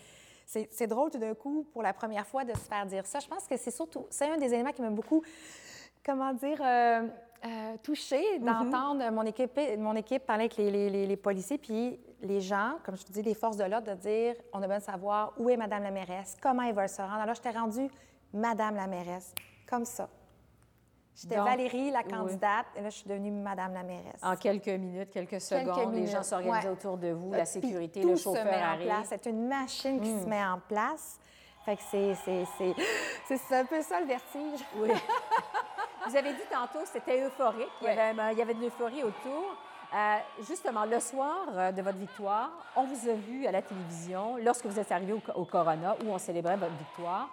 c'est- 0.46 0.86
drôle 0.86 1.10
tout 1.10 1.18
d'un 1.18 1.34
coup, 1.34 1.66
pour 1.72 1.82
la 1.82 1.92
première 1.92 2.26
fois, 2.26 2.44
de 2.44 2.52
se 2.52 2.64
faire 2.68 2.86
dire 2.86 3.04
ça. 3.06 3.20
Je 3.20 3.28
pense 3.28 3.46
que 3.46 3.56
c'est 3.58 3.70
surtout, 3.70 4.06
c'est 4.10 4.26
un 4.30 4.38
des 4.38 4.52
éléments 4.54 4.72
qui 4.72 4.80
m'a 4.82 4.90
beaucoup, 4.90 5.22
comment 6.04 6.32
dire, 6.32 6.58
euh, 6.62 7.06
euh, 7.44 7.76
touchée 7.82 8.38
d'entendre 8.38 9.10
mon, 9.10 9.22
équipe, 9.22 9.58
mon 9.78 9.94
équipe 9.94 10.24
parler 10.24 10.44
avec 10.44 10.56
les, 10.56 10.70
les- 10.70 10.90
les- 10.90 11.06
les 11.06 11.16
policiers, 11.16 11.58
puis 11.58 12.00
les 12.22 12.40
gens, 12.40 12.74
comme 12.84 12.96
je 12.96 13.04
te 13.04 13.12
dis, 13.12 13.22
les 13.22 13.34
forces 13.34 13.56
de 13.58 13.64
l'ordre, 13.64 13.88
de 13.94 14.00
dire 14.00 14.34
on 14.52 14.58
a 14.58 14.62
besoin 14.62 14.78
de 14.78 14.82
savoir 14.82 15.34
où 15.38 15.50
est 15.50 15.56
Madame 15.56 15.82
la 15.82 15.90
mairesse, 15.90 16.36
comment 16.42 16.62
elle 16.62 16.74
va 16.74 16.88
se 16.88 17.02
rendre. 17.02 17.20
Alors, 17.20 17.34
je 17.34 17.40
t'ai 17.42 17.50
rendue 17.50 17.88
Madame 18.32 18.76
la 18.76 18.86
mairesse, 18.86 19.34
comme 19.68 19.84
ça. 19.84 20.08
J'étais 21.14 21.36
Valérie, 21.36 21.90
la 21.90 22.00
oui. 22.00 22.10
candidate, 22.10 22.66
et 22.74 22.80
là, 22.80 22.88
je 22.90 22.96
suis 22.96 23.08
devenue 23.08 23.30
Madame 23.30 23.74
la 23.74 23.82
mairesse. 23.82 24.20
En 24.22 24.34
quelques 24.36 24.68
minutes, 24.68 25.10
quelques 25.10 25.40
secondes, 25.40 25.78
les 25.78 25.86
minutes, 25.86 26.10
gens 26.10 26.22
s'organisaient 26.22 26.68
ouais. 26.68 26.72
autour 26.72 26.96
de 26.96 27.08
vous, 27.12 27.32
Euh, 27.34 27.36
la 27.36 27.44
sécurité, 27.44 28.00
tout 28.00 28.08
le 28.08 28.16
se 28.16 28.22
chauffeur 28.24 28.46
en 28.46 28.62
arrive. 28.72 28.86
place. 28.86 29.06
C'est 29.10 29.26
une 29.26 29.46
machine 29.46 30.00
qui 30.00 30.08
se 30.20 30.26
met 30.26 30.42
en 30.42 30.58
place. 30.66 31.18
Fait 31.66 31.76
que 31.76 31.82
c'est, 31.90 32.14
c'est, 32.24 32.44
c'est, 32.58 32.74
c'est- 33.28 33.36
c'est 33.36 33.56
un 33.56 33.64
peu 33.66 33.82
ça 33.82 34.00
le 34.00 34.06
vertige. 34.06 34.60
Oui. 34.76 34.88
Vous 36.08 36.16
avez 36.16 36.32
dit 36.32 36.40
tantôt 36.50 36.80
que 36.80 36.88
c'était 36.88 37.24
euphorique. 37.24 37.68
Il 37.82 37.86
y, 37.86 37.90
avait, 37.90 38.20
un- 38.20 38.30
il 38.32 38.38
y 38.38 38.42
avait 38.42 38.54
de 38.54 38.62
l'euphorie 38.62 39.04
autour. 39.04 39.54
Euh, 39.94 40.16
justement, 40.48 40.86
le 40.86 40.98
soir 40.98 41.44
euh, 41.54 41.70
de 41.70 41.82
votre 41.82 41.98
victoire, 41.98 42.50
on 42.74 42.84
vous 42.84 43.08
a 43.08 43.12
vu 43.12 43.46
à 43.46 43.52
la 43.52 43.60
télévision 43.62 44.36
lorsque 44.38 44.64
vous 44.64 44.78
êtes 44.80 44.90
arrivé 44.90 45.12
au 45.12 45.44
Corona 45.44 45.94
où 46.02 46.08
on 46.10 46.18
célébrait 46.18 46.56
votre 46.56 46.72
victoire. 46.72 47.28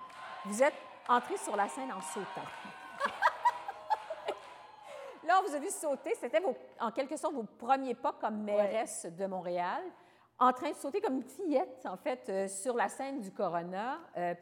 Vous 0.45 0.61
êtes 0.61 0.73
entré 1.07 1.37
sur 1.37 1.55
la 1.55 1.67
scène 1.69 1.89
en 1.91 2.01
sautant. 2.01 2.47
Là, 5.29 5.39
on 5.41 5.47
vous 5.47 5.55
a 5.55 5.59
vu 5.59 5.69
sauter. 5.69 6.13
C'était 6.19 6.41
en 6.79 6.91
quelque 6.91 7.15
sorte 7.15 7.35
vos 7.35 7.43
premiers 7.43 7.93
pas 7.93 8.13
comme 8.19 8.41
mairesse 8.41 9.05
de 9.05 9.25
Montréal, 9.27 9.83
en 10.39 10.51
train 10.51 10.71
de 10.71 10.75
sauter 10.75 11.01
comme 11.01 11.17
une 11.17 11.23
fillette, 11.23 11.85
en 11.85 11.97
fait, 11.97 12.25
euh, 12.29 12.47
sur 12.47 12.75
la 12.75 12.89
scène 12.89 13.21
du 13.21 13.31
Corona. 13.31 13.99
Euh, 14.17 14.33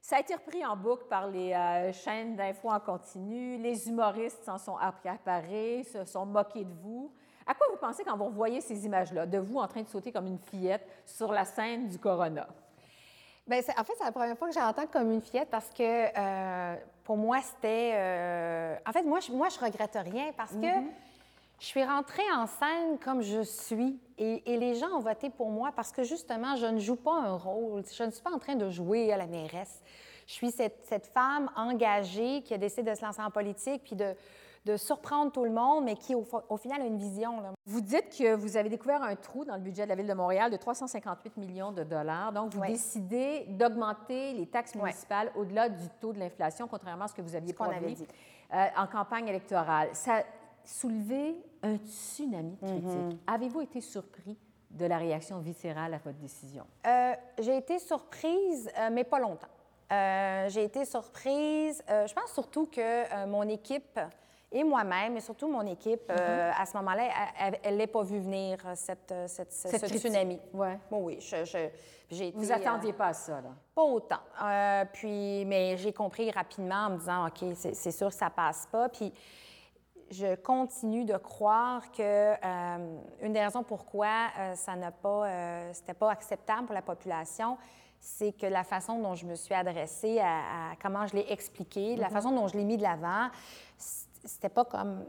ça 0.00 0.16
a 0.16 0.20
été 0.20 0.34
repris 0.34 0.64
en 0.64 0.76
boucle 0.76 1.06
par 1.08 1.26
les 1.26 1.52
euh, 1.52 1.92
chaînes 1.92 2.36
d'infos 2.36 2.70
en 2.70 2.78
continu. 2.78 3.58
Les 3.58 3.88
humoristes 3.88 4.44
s'en 4.44 4.58
sont 4.58 4.76
accaparés, 4.76 5.82
se 5.82 6.04
sont 6.04 6.24
moqués 6.24 6.64
de 6.64 6.74
vous. 6.82 7.12
À 7.44 7.54
quoi 7.54 7.66
vous 7.70 7.78
pensez 7.78 8.04
quand 8.04 8.16
vous 8.16 8.30
voyez 8.30 8.60
ces 8.60 8.86
images-là, 8.86 9.26
de 9.26 9.38
vous 9.38 9.58
en 9.58 9.66
train 9.66 9.82
de 9.82 9.88
sauter 9.88 10.12
comme 10.12 10.26
une 10.26 10.38
fillette 10.38 10.86
sur 11.04 11.32
la 11.32 11.44
scène 11.44 11.88
du 11.88 11.98
Corona? 11.98 12.46
Bien, 13.48 13.60
en 13.78 13.84
fait, 13.84 13.94
c'est 13.96 14.04
la 14.04 14.12
première 14.12 14.36
fois 14.36 14.48
que 14.48 14.54
j'entends 14.54 14.86
comme 14.86 15.10
une 15.10 15.22
fillette 15.22 15.48
parce 15.50 15.70
que 15.70 15.82
euh, 15.82 16.76
pour 17.04 17.16
moi, 17.16 17.38
c'était. 17.40 17.92
Euh, 17.94 18.76
en 18.86 18.92
fait, 18.92 19.02
moi 19.02 19.20
je, 19.20 19.32
moi, 19.32 19.48
je 19.48 19.58
regrette 19.58 19.96
rien 20.04 20.32
parce 20.36 20.52
que 20.52 20.56
mm-hmm. 20.56 20.90
je 21.58 21.64
suis 21.64 21.82
rentrée 21.82 22.30
en 22.34 22.46
scène 22.46 22.98
comme 23.02 23.22
je 23.22 23.40
suis 23.40 23.98
et, 24.18 24.42
les 24.46 24.74
gens 24.74 24.88
ont 24.88 25.00
voté 25.00 25.30
pour 25.30 25.50
moi 25.50 25.72
parce 25.74 25.92
que 25.92 26.02
justement, 26.02 26.56
je 26.56 26.66
ne 26.66 26.78
joue 26.78 26.96
pas 26.96 27.14
un 27.14 27.36
rôle. 27.36 27.84
Je 27.90 28.02
ne 28.02 28.10
suis 28.10 28.22
pas 28.22 28.32
en 28.32 28.38
train 28.38 28.54
de 28.54 28.68
jouer 28.68 29.12
à 29.12 29.16
la 29.16 29.26
mairesse. 29.26 29.82
Je 30.26 30.34
suis 30.34 30.50
cette, 30.50 30.84
cette 30.84 31.06
femme 31.06 31.50
engagée 31.56 32.42
qui 32.42 32.52
a 32.52 32.58
décidé 32.58 32.90
de 32.90 32.94
se 32.94 33.02
lancer 33.02 33.22
en 33.22 33.30
politique 33.30 33.82
puis 33.82 33.96
de 33.96 34.14
de 34.64 34.76
surprendre 34.76 35.32
tout 35.32 35.44
le 35.44 35.50
monde, 35.50 35.84
mais 35.84 35.96
qui, 35.96 36.14
au, 36.14 36.56
final, 36.56 36.82
a 36.82 36.84
une 36.84 36.98
vision. 36.98 37.42
Vous 37.66 37.80
dites 37.80 38.16
que 38.16 38.34
vous 38.34 38.56
avez 38.56 38.68
découvert 38.68 39.02
un 39.02 39.16
trou 39.16 39.44
dans 39.44 39.54
le 39.54 39.62
budget 39.62 39.84
de 39.84 39.88
la 39.88 39.94
Ville 39.94 40.06
de 40.06 40.14
Montréal 40.14 40.50
de 40.50 40.56
358 40.56 41.36
millions 41.36 41.72
de 41.72 41.84
dollars. 41.84 42.32
Donc, 42.32 42.54
vous 42.54 42.66
décidez 42.66 43.46
d'augmenter 43.48 44.32
les 44.34 44.46
taxes 44.46 44.74
municipales 44.74 45.30
au-delà 45.36 45.68
du 45.68 45.88
taux 46.00 46.12
de 46.12 46.18
l'inflation, 46.18 46.68
contrairement 46.68 47.04
à 47.04 47.08
ce 47.08 47.14
que 47.14 47.22
vous 47.22 47.34
aviez 47.34 47.52
promis 47.52 47.96
euh, 48.52 48.66
en 48.76 48.86
campagne 48.86 49.28
électorale. 49.28 49.90
Ça 49.92 50.18
a 50.18 50.22
soulevé 50.64 51.36
un 51.62 51.76
tsunami 51.76 52.56
de 52.56 52.66
critiques. 52.66 52.84
Mhm. 52.84 53.18
Avez-vous 53.26 53.60
été 53.60 53.80
surpris 53.80 54.38
de 54.70 54.86
la 54.86 54.98
réaction 54.98 55.38
viscérale 55.38 55.94
à 55.94 55.98
votre 55.98 56.18
décision? 56.18 56.64
Euh, 56.86 57.12
j'ai 57.38 57.56
été 57.56 57.78
surprise, 57.78 58.70
euh, 58.78 58.88
mais 58.92 59.04
pas 59.04 59.18
longtemps. 59.18 59.48
j'ai 59.90 60.64
été 60.64 60.84
surprise. 60.84 61.82
je 61.88 62.12
pense 62.12 62.32
surtout 62.32 62.66
que 62.66 63.26
mon 63.26 63.48
équipe 63.48 63.98
et 64.50 64.64
moi-même, 64.64 65.16
et 65.16 65.20
surtout 65.20 65.48
mon 65.48 65.66
équipe, 65.66 66.10
euh, 66.10 66.50
à 66.56 66.64
ce 66.64 66.76
moment-là, 66.78 67.04
elle 67.62 67.74
ne 67.74 67.78
l'a 67.78 67.86
pas 67.86 68.02
vu 68.02 68.18
venir, 68.18 68.58
euh, 68.64 68.72
cette, 68.74 69.12
euh, 69.12 69.26
cette, 69.28 69.52
ce 69.52 69.86
tsunami. 69.86 70.40
Ouais. 70.54 70.78
Bon, 70.90 71.04
oui, 71.04 71.18
je, 71.20 71.36
été, 72.10 72.32
Vous 72.34 72.50
attendiez 72.50 72.94
pas 72.94 73.08
à 73.08 73.12
ça, 73.12 73.42
là? 73.42 73.50
Pas 73.74 73.82
autant. 73.82 74.20
puis, 74.94 75.44
mais 75.44 75.76
j'ai 75.76 75.92
compris 75.92 76.30
rapidement 76.30 76.86
en 76.86 76.90
me 76.90 76.98
disant, 76.98 77.26
OK, 77.26 77.44
c'est 77.54 77.90
sûr 77.90 78.08
que 78.08 78.14
ça 78.14 78.30
passe 78.30 78.66
pas. 78.72 78.88
Puis, 78.88 79.12
je 80.10 80.36
continue 80.36 81.04
de 81.04 81.18
croire 81.18 81.92
que 81.92 82.32
une 83.22 83.34
des 83.34 83.44
raisons 83.44 83.62
pourquoi 83.62 84.28
ça 84.54 84.74
n'a 84.74 84.90
pas, 84.90 85.28
c'était 85.74 85.92
pas 85.92 86.10
acceptable 86.10 86.64
pour 86.64 86.74
la 86.74 86.80
population, 86.80 87.58
c'est 88.00 88.32
que 88.32 88.46
la 88.46 88.64
façon 88.64 89.00
dont 89.00 89.14
je 89.14 89.26
me 89.26 89.34
suis 89.34 89.54
adressée 89.54 90.18
à, 90.20 90.72
comment 90.80 91.06
je 91.06 91.16
l'ai 91.16 91.30
expliqué, 91.30 91.96
la 91.96 92.06
mm-hmm. 92.06 92.10
façon 92.10 92.32
dont 92.32 92.48
je 92.48 92.56
l'ai 92.56 92.64
mis 92.64 92.76
de 92.76 92.82
l'avant, 92.82 93.28
c'était 94.28 94.50
pas 94.50 94.64
comme 94.64 95.04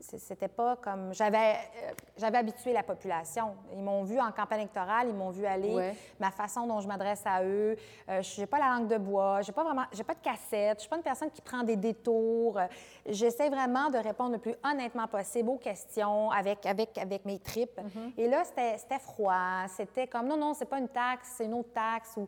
c'était 0.00 0.48
pas 0.48 0.76
comme 0.76 1.14
j'avais 1.14 1.54
euh, 1.54 1.92
j'avais 2.16 2.38
habitué 2.38 2.72
la 2.72 2.82
population. 2.82 3.54
Ils 3.72 3.82
m'ont 3.82 4.02
vu 4.02 4.20
en 4.20 4.32
campagne 4.32 4.60
électorale, 4.60 5.08
ils 5.08 5.14
m'ont 5.14 5.30
vu 5.30 5.46
aller, 5.46 5.92
ma 6.18 6.30
façon 6.30 6.66
dont 6.66 6.80
je 6.80 6.88
m'adresse 6.88 7.22
à 7.24 7.42
eux. 7.44 7.76
Euh, 8.08 8.20
je 8.20 8.34
j'ai 8.34 8.46
pas 8.46 8.58
la 8.58 8.66
langue 8.70 8.88
de 8.88 8.98
bois, 8.98 9.42
j'ai 9.42 9.52
pas 9.52 9.62
vraiment 9.62 9.84
j'ai 9.92 10.02
pas 10.02 10.14
de 10.14 10.20
cassette, 10.20 10.78
je 10.78 10.80
suis 10.80 10.88
pas 10.90 10.96
une 10.96 11.02
personne 11.02 11.30
qui 11.30 11.40
prend 11.40 11.62
des 11.62 11.76
détours. 11.76 12.58
J'essaie 13.06 13.48
vraiment 13.48 13.90
de 13.90 13.98
répondre 13.98 14.32
le 14.32 14.38
plus 14.38 14.54
honnêtement 14.64 15.06
possible 15.06 15.50
aux 15.50 15.56
questions 15.56 16.30
avec 16.30 16.66
avec 16.66 16.98
avec 16.98 17.24
mes 17.24 17.38
tripes. 17.38 17.80
Mm-hmm. 17.80 18.12
Et 18.18 18.28
là 18.28 18.42
c'était 18.44 18.98
froid, 18.98 19.66
c'était 19.68 20.08
comme 20.08 20.26
non 20.26 20.36
non, 20.36 20.52
c'est 20.52 20.64
pas 20.64 20.78
une 20.78 20.88
taxe, 20.88 21.34
c'est 21.36 21.44
une 21.44 21.54
autre 21.54 21.72
taxe 21.72 22.16
ou 22.16 22.26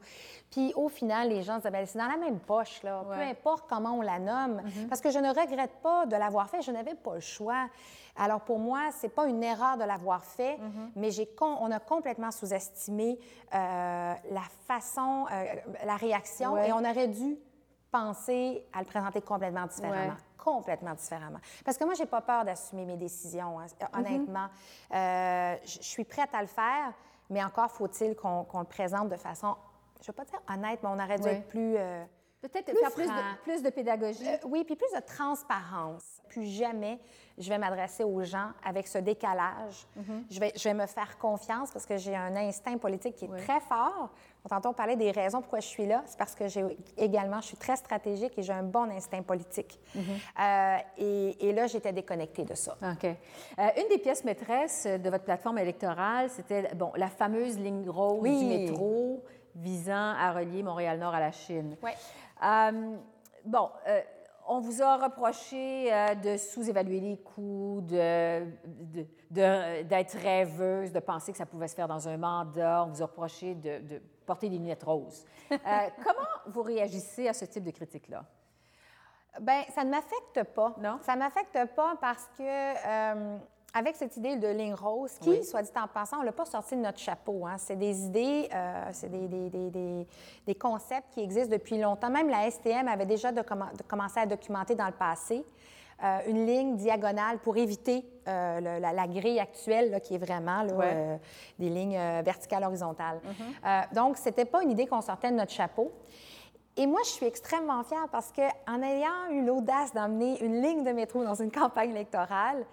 puis 0.50 0.72
au 0.76 0.88
final 0.88 1.28
les 1.28 1.42
gens 1.42 1.56
disaient 1.56 1.70
ben, 1.70 1.84
c'est 1.84 1.98
dans 1.98 2.06
la 2.06 2.16
même 2.16 2.38
poche 2.38 2.82
là, 2.84 3.04
peu 3.04 3.20
importe 3.20 3.64
comment 3.68 3.98
on 3.98 4.02
la 4.02 4.20
nomme 4.20 4.62
mm-hmm. 4.62 4.88
parce 4.88 5.00
que 5.00 5.10
je 5.10 5.18
ne 5.18 5.28
regrette 5.28 5.74
pas 5.82 6.06
de 6.06 6.16
la 6.16 6.28
l'avoir 6.36 6.50
fait. 6.50 6.62
Je 6.62 6.70
n'avais 6.70 6.94
pas 6.94 7.14
le 7.14 7.20
choix. 7.20 7.68
Alors 8.16 8.40
pour 8.40 8.58
moi, 8.58 8.90
c'est 8.92 9.08
pas 9.08 9.26
une 9.26 9.42
erreur 9.42 9.76
de 9.76 9.84
l'avoir 9.84 10.24
fait, 10.24 10.56
mm-hmm. 10.56 10.90
mais 10.96 11.10
j'ai 11.10 11.28
on 11.40 11.70
a 11.70 11.80
complètement 11.80 12.30
sous-estimé 12.30 13.18
euh, 13.54 14.14
la 14.30 14.42
façon, 14.66 15.26
euh, 15.30 15.44
la 15.84 15.96
réaction, 15.96 16.56
et 16.56 16.72
on 16.72 16.78
aurait 16.78 17.08
dû 17.08 17.36
penser 17.90 18.64
à 18.72 18.80
le 18.80 18.86
présenter 18.86 19.20
complètement 19.20 19.66
différemment. 19.66 20.16
Complètement 20.38 20.94
différemment. 20.94 21.38
Parce 21.64 21.76
que 21.76 21.84
moi, 21.84 21.94
j'ai 21.94 22.06
pas 22.06 22.20
peur 22.20 22.44
d'assumer 22.44 22.84
mes 22.84 22.96
décisions, 22.96 23.58
hein, 23.58 23.66
mm-hmm. 23.66 23.98
honnêtement. 23.98 24.46
Euh, 24.94 25.56
je 25.64 25.82
suis 25.82 26.04
prête 26.04 26.34
à 26.34 26.40
le 26.40 26.46
faire, 26.46 26.92
mais 27.28 27.42
encore 27.44 27.70
faut-il 27.70 28.14
qu'on 28.14 28.46
le 28.58 28.64
présente 28.64 29.08
de 29.08 29.16
façon, 29.16 29.56
je 30.00 30.04
ne 30.04 30.06
veux 30.06 30.12
pas 30.12 30.24
dire 30.24 30.40
honnête, 30.48 30.80
mais 30.82 30.88
on 30.88 31.04
aurait 31.04 31.18
dû 31.18 31.28
être 31.28 31.48
plus 31.48 31.76
Peut-être 32.48 32.78
faire 32.78 32.92
plus 32.92 33.06
de, 33.06 33.42
plus 33.42 33.62
de, 33.62 33.70
pédagogie. 33.70 34.28
Euh, 34.28 34.36
oui, 34.46 34.64
puis 34.64 34.76
plus 34.76 34.92
de 34.94 35.04
transparence. 35.04 36.20
Plus 36.28 36.46
jamais 36.46 36.98
je 37.38 37.48
vais 37.48 37.58
m'adresser 37.58 38.04
aux 38.04 38.22
gens 38.22 38.50
avec 38.64 38.86
ce 38.86 38.98
décalage. 38.98 39.86
Mhm. 39.96 40.24
je, 40.30 40.40
vais, 40.40 40.52
je 40.56 40.64
vais 40.64 40.74
me 40.74 40.86
faire 40.86 41.18
confiance 41.18 41.70
parce 41.70 41.84
que 41.84 41.96
j'ai 41.96 42.16
un 42.16 42.34
instinct 42.36 42.78
politique 42.78 43.16
qui 43.16 43.26
est 43.26 43.36
très 43.44 43.60
fort. 43.60 44.10
Tantôt, 44.48 44.68
on 44.68 44.74
parlait 44.74 44.96
des 44.96 45.10
raisons 45.10 45.40
pourquoi 45.40 45.60
je 45.60 45.66
suis 45.66 45.86
là. 45.86 46.02
C'est 46.06 46.18
parce 46.18 46.34
que 46.34 46.46
j'ai 46.46 46.64
également, 46.96 47.40
je 47.40 47.48
suis 47.48 47.56
très 47.56 47.76
stratégique 47.76 48.32
et 48.38 48.42
j'ai 48.42 48.52
un 48.52 48.62
bon 48.62 48.90
instinct 48.90 49.22
politique. 49.22 49.78
Mhm. 49.94 50.02
Euh, 50.40 50.76
et, 50.98 51.48
et, 51.48 51.52
là, 51.52 51.66
j'étais 51.66 51.92
déconnectée 51.92 52.44
de 52.44 52.54
ça. 52.54 52.76
OK. 52.80 53.04
Euh, 53.04 53.68
une 53.76 53.88
des 53.88 53.98
pièces 53.98 54.24
maîtresses 54.24 54.86
de 54.86 55.10
votre 55.10 55.24
plateforme 55.24 55.58
électorale, 55.58 56.30
c'était 56.30 56.74
bon, 56.74 56.92
la 56.96 57.08
fameuse 57.08 57.58
ligne 57.58 57.88
rose 57.88 58.22
du 58.22 58.44
métro 58.44 59.24
visant 59.56 60.14
à 60.18 60.32
relier 60.32 60.62
Montréal-Nord 60.62 61.14
à 61.14 61.20
la 61.20 61.32
Chine. 61.32 61.76
Oui. 61.82 61.90
Euh, 62.42 62.96
bon, 63.44 63.70
euh, 63.86 64.00
on 64.48 64.60
vous 64.60 64.82
a 64.82 64.96
reproché 64.96 65.92
euh, 65.92 66.14
de 66.14 66.36
sous-évaluer 66.36 67.00
les 67.00 67.18
coûts, 67.18 67.80
d'être 67.82 69.06
de, 69.30 69.82
de, 69.82 70.18
rêveuse, 70.22 70.92
de 70.92 71.00
penser 71.00 71.32
que 71.32 71.38
ça 71.38 71.46
pouvait 71.46 71.68
se 71.68 71.74
faire 71.74 71.88
dans 71.88 72.08
un 72.08 72.16
mandat. 72.16 72.84
On 72.84 72.90
vous 72.90 73.02
a 73.02 73.06
reproché 73.06 73.54
de, 73.54 74.00
porter 74.24 74.48
des 74.48 74.58
lunettes 74.58 74.84
roses. 74.84 75.24
comment 75.48 76.28
vous 76.46 76.62
réagissez 76.62 77.28
à 77.28 77.32
ce 77.32 77.44
type 77.44 77.64
de 77.64 77.70
critique-là? 77.70 78.24
Bien, 79.40 79.64
ça 79.74 79.84
ne 79.84 79.90
m'affecte 79.90 80.42
pas. 80.54 80.74
Non? 80.80 80.98
Ça 81.02 81.14
ne 81.14 81.20
m'affecte 81.20 81.74
pas 81.74 81.96
parce 82.00 82.28
que 82.38 83.38
avec 83.74 83.96
cette 83.96 84.16
idée 84.16 84.36
de 84.36 84.48
ligne 84.48 84.74
rose, 84.74 85.12
qui, 85.20 85.44
soit 85.44 85.62
dit 85.62 85.70
en 85.76 85.86
passant, 85.86 86.18
on 86.18 86.20
ne 86.20 86.26
l'a 86.26 86.32
pas 86.32 86.46
sorti 86.46 86.76
de 86.76 86.80
notre 86.80 86.98
chapeau. 86.98 87.46
Hein. 87.46 87.56
C'est 87.58 87.76
des 87.76 88.06
idées, 88.06 88.48
euh, 88.54 88.84
c'est 88.92 89.10
des, 89.10 89.28
des, 89.28 89.70
des, 89.70 90.06
des, 90.46 90.54
concepts 90.54 91.12
qui 91.12 91.20
existent 91.20 91.54
depuis 91.54 91.78
longtemps. 91.78 92.08
Même 92.08 92.30
la 92.30 92.50
STM 92.50 92.88
avait 92.88 93.04
déjà 93.04 93.32
de, 93.32 93.42
commencé 93.86 94.20
à 94.20 94.26
documenter 94.26 94.74
dans 94.74 94.86
le 94.86 94.92
passé 94.92 95.44
euh, 96.02 96.18
une 96.26 96.46
ligne 96.46 96.76
diagonale 96.76 97.38
pour 97.38 97.58
éviter 97.58 98.02
euh, 98.28 98.78
la, 98.80 99.06
grille 99.06 99.40
actuelle, 99.40 100.00
qui 100.02 100.14
est 100.14 100.18
vraiment 100.18 100.62
là, 100.62 101.18
des 101.58 101.68
lignes 101.68 101.98
verticales 102.22 102.64
horizontales. 102.64 103.20
Mm-hmm. 103.24 103.94
donc, 103.94 104.16
ce 104.16 104.26
n'était 104.26 104.46
pas 104.46 104.62
une 104.62 104.70
idée 104.70 104.86
qu'on 104.86 105.02
sortait 105.02 105.30
de 105.30 105.36
notre 105.36 105.52
chapeau. 105.52 105.92
Et 106.78 106.86
moi, 106.86 107.00
je 107.04 107.10
suis 107.10 107.26
extrêmement 107.26 107.82
fière 107.84 108.06
parce 108.12 108.32
qu'en 108.32 108.82
ayant 108.82 109.30
eu 109.30 109.44
l'audace 109.44 109.94
d'emmener 109.94 110.42
une 110.44 110.60
ligne 110.60 110.84
de 110.84 110.92
métro 110.92 111.24
dans 111.24 111.34
une 111.34 111.50
campagne 111.52 111.90
électorale, 111.90 112.66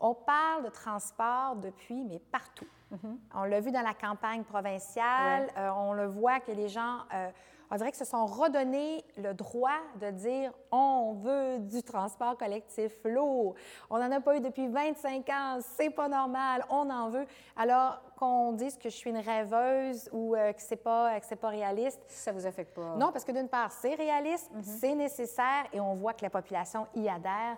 on 0.00 0.14
parle 0.14 0.64
de 0.64 0.70
transport 0.70 1.56
depuis, 1.56 2.04
mais 2.04 2.18
partout. 2.18 2.66
Mm-hmm. 2.92 3.16
On 3.34 3.44
l'a 3.44 3.60
vu 3.60 3.70
dans 3.70 3.82
la 3.82 3.94
campagne 3.94 4.44
provinciale, 4.44 5.48
euh, 5.56 5.70
on 5.76 5.92
le 5.92 6.06
voit 6.06 6.40
que 6.40 6.52
les 6.52 6.68
gens, 6.68 6.98
euh, 7.12 7.30
on 7.70 7.76
dirait 7.76 7.90
que 7.90 7.96
se 7.96 8.04
sont 8.04 8.26
redonnés 8.26 9.04
le 9.16 9.34
droit 9.34 9.80
de 10.00 10.10
dire 10.10 10.52
on 10.70 11.14
veut 11.14 11.58
du 11.58 11.82
transport 11.82 12.36
collectif 12.36 12.92
lourd. 13.04 13.56
On 13.90 13.98
n'en 13.98 14.12
a 14.12 14.20
pas 14.20 14.36
eu 14.36 14.40
depuis 14.40 14.68
25 14.68 15.28
ans, 15.30 15.58
c'est 15.60 15.90
pas 15.90 16.08
normal, 16.08 16.64
on 16.70 16.88
en 16.88 17.08
veut. 17.08 17.26
Alors 17.56 18.00
qu'on 18.16 18.52
dise 18.52 18.78
que 18.78 18.88
je 18.88 18.94
suis 18.94 19.10
une 19.10 19.18
rêveuse 19.18 20.08
ou 20.12 20.36
euh, 20.36 20.52
que 20.52 20.62
c'est 20.62 20.76
pas, 20.76 21.18
que 21.18 21.26
c'est 21.26 21.34
pas 21.34 21.48
réaliste. 21.48 22.00
Ça 22.06 22.30
vous 22.30 22.46
affecte 22.46 22.74
pas? 22.74 22.94
Non, 22.96 23.10
parce 23.10 23.24
que 23.24 23.32
d'une 23.32 23.48
part, 23.48 23.72
c'est 23.72 23.94
réaliste, 23.94 24.48
mm-hmm. 24.54 24.62
c'est 24.62 24.94
nécessaire 24.94 25.64
et 25.72 25.80
on 25.80 25.94
voit 25.94 26.12
que 26.12 26.22
la 26.22 26.30
population 26.30 26.86
y 26.94 27.08
adhère. 27.08 27.56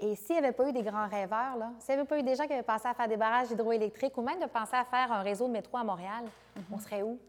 Et 0.00 0.16
s'il 0.16 0.36
n'y 0.36 0.38
avait 0.38 0.52
pas 0.52 0.68
eu 0.68 0.72
des 0.72 0.82
grands 0.82 1.06
rêveurs, 1.08 1.58
s'il 1.78 1.94
n'y 1.94 2.00
avait 2.00 2.08
pas 2.08 2.18
eu 2.18 2.22
des 2.22 2.34
gens 2.34 2.46
qui 2.46 2.54
avaient 2.54 2.62
pensé 2.62 2.88
à 2.88 2.94
faire 2.94 3.06
des 3.06 3.18
barrages 3.18 3.50
hydroélectriques 3.50 4.16
ou 4.16 4.22
même 4.22 4.40
de 4.40 4.46
penser 4.46 4.74
à 4.76 4.84
faire 4.84 5.12
un 5.12 5.20
réseau 5.20 5.46
de 5.46 5.52
métro 5.52 5.76
à 5.76 5.84
Montréal, 5.84 6.24
on 6.72 6.78
serait 6.78 7.02
où? 7.02 7.18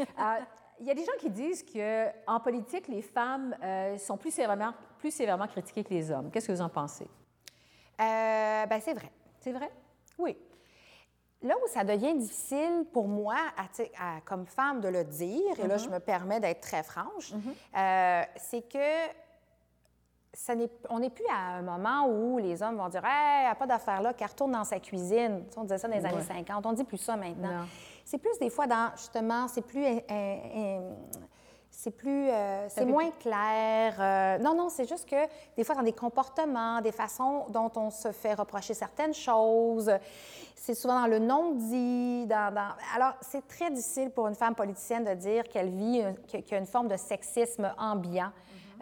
Euh, 0.00 0.38
il 0.80 0.86
y 0.86 0.90
a 0.90 0.94
des 0.94 1.04
gens 1.04 1.12
qui 1.18 1.28
disent 1.28 1.62
qu'en 1.62 2.40
politique, 2.40 2.88
les 2.88 3.02
femmes 3.02 3.54
euh, 3.62 3.98
sont 3.98 4.16
plus 4.16 4.30
sévèrement, 4.30 4.72
plus 4.96 5.10
sévèrement 5.10 5.46
critiquées 5.46 5.84
que 5.84 5.92
les 5.92 6.10
hommes. 6.10 6.30
Qu'est-ce 6.30 6.46
que 6.46 6.52
vous 6.52 6.62
en 6.62 6.70
pensez? 6.70 7.04
Euh, 8.00 8.64
ben, 8.64 8.80
c'est 8.80 8.94
vrai. 8.94 9.12
C'est 9.40 9.52
vrai? 9.52 9.70
Oui. 10.16 10.38
Là 11.42 11.54
où 11.62 11.68
ça 11.68 11.84
devient 11.84 12.14
difficile 12.14 12.86
pour 12.94 13.08
moi, 13.08 13.36
comme 14.24 14.46
femme, 14.46 14.80
de 14.80 14.88
le 14.88 15.04
dire, 15.04 15.60
et 15.62 15.66
là, 15.66 15.76
mm-hmm. 15.76 15.84
je 15.84 15.90
me 15.90 15.98
permets 15.98 16.40
d'être 16.40 16.62
très 16.62 16.82
franche, 16.82 17.34
mm-hmm. 17.34 18.26
c'est 18.36 18.66
que 18.66 19.12
on 20.88 20.98
n'est 21.00 21.10
plus 21.10 21.24
à 21.30 21.56
un 21.56 21.62
moment 21.62 22.06
où 22.06 22.38
les 22.38 22.62
hommes 22.62 22.76
vont 22.76 22.88
dire 22.88 23.02
Hey, 23.04 23.46
a 23.46 23.54
pas 23.54 23.66
d'affaire 23.66 24.00
là, 24.02 24.14
qu'elle 24.14 24.28
retourne 24.28 24.52
dans 24.52 24.64
sa 24.64 24.78
cuisine. 24.80 25.44
on 25.56 25.62
disait 25.62 25.78
ça 25.78 25.88
dans 25.88 25.96
les 25.96 26.04
années 26.04 26.22
50. 26.22 26.66
On 26.66 26.72
dit 26.72 26.84
plus 26.84 26.98
ça 26.98 27.16
maintenant. 27.16 27.66
C'est 28.04 28.18
plus 28.18 28.38
des 28.40 28.50
fois 28.50 28.66
dans, 28.66 28.90
justement, 28.96 29.46
c'est 29.48 29.62
plus 29.62 29.84
c'est 31.70 31.92
plus, 31.92 32.28
euh, 32.28 32.68
c'est 32.68 32.84
moins 32.84 33.10
clair. 33.20 33.94
Euh, 33.98 34.38
non, 34.38 34.54
non, 34.54 34.68
c'est 34.68 34.88
juste 34.88 35.08
que 35.08 35.16
des 35.56 35.64
fois, 35.64 35.74
dans 35.74 35.82
des 35.82 35.92
comportements, 35.92 36.80
des 36.82 36.92
façons 36.92 37.46
dont 37.48 37.70
on 37.76 37.90
se 37.90 38.12
fait 38.12 38.34
reprocher 38.34 38.74
certaines 38.74 39.14
choses, 39.14 39.90
c'est 40.56 40.74
souvent 40.74 41.00
dans 41.00 41.06
le 41.06 41.18
non-dit. 41.18 42.26
Dans, 42.26 42.52
Alors, 42.94 43.14
c'est 43.22 43.46
très 43.48 43.70
difficile 43.70 44.10
pour 44.10 44.28
une 44.28 44.34
femme 44.34 44.54
politicienne 44.54 45.04
de 45.04 45.14
dire 45.14 45.44
qu'elle 45.44 45.70
vit, 45.70 46.02
qu'il 46.26 46.44
y 46.50 46.54
a 46.54 46.58
une 46.58 46.66
forme 46.66 46.88
de 46.88 46.96
sexisme 46.96 47.72
ambiant. 47.78 48.32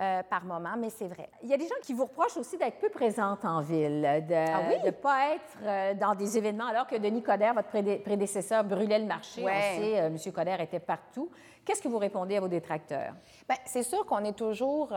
Euh, 0.00 0.22
par 0.30 0.44
moment, 0.44 0.76
mais 0.78 0.90
c'est 0.90 1.08
vrai. 1.08 1.28
Il 1.42 1.48
y 1.48 1.54
a 1.54 1.56
des 1.56 1.66
gens 1.66 1.74
qui 1.82 1.92
vous 1.92 2.04
reprochent 2.04 2.36
aussi 2.36 2.56
d'être 2.56 2.78
peu 2.78 2.88
présente 2.88 3.44
en 3.44 3.60
ville, 3.62 4.02
de 4.28 4.32
ne 4.32 4.88
ah 4.88 4.92
pas 4.92 5.34
être 5.34 5.58
euh, 5.64 5.94
dans 5.94 6.14
des 6.14 6.38
événements, 6.38 6.68
alors 6.68 6.86
que 6.86 6.94
Denis 6.94 7.20
Coderre, 7.20 7.52
votre 7.52 7.68
prédécesseur, 7.68 8.62
brûlait 8.62 9.00
le 9.00 9.06
marché. 9.06 9.42
On 9.42 9.46
sait, 9.48 10.00
euh, 10.00 10.06
M. 10.06 10.32
Coderre 10.32 10.60
était 10.60 10.78
partout. 10.78 11.30
Qu'est-ce 11.64 11.82
que 11.82 11.88
vous 11.88 11.98
répondez 11.98 12.36
à 12.36 12.40
vos 12.40 12.46
détracteurs? 12.46 13.12
Bien, 13.48 13.58
c'est 13.64 13.82
sûr 13.82 14.06
qu'on 14.06 14.24
est 14.24 14.38
toujours 14.38 14.92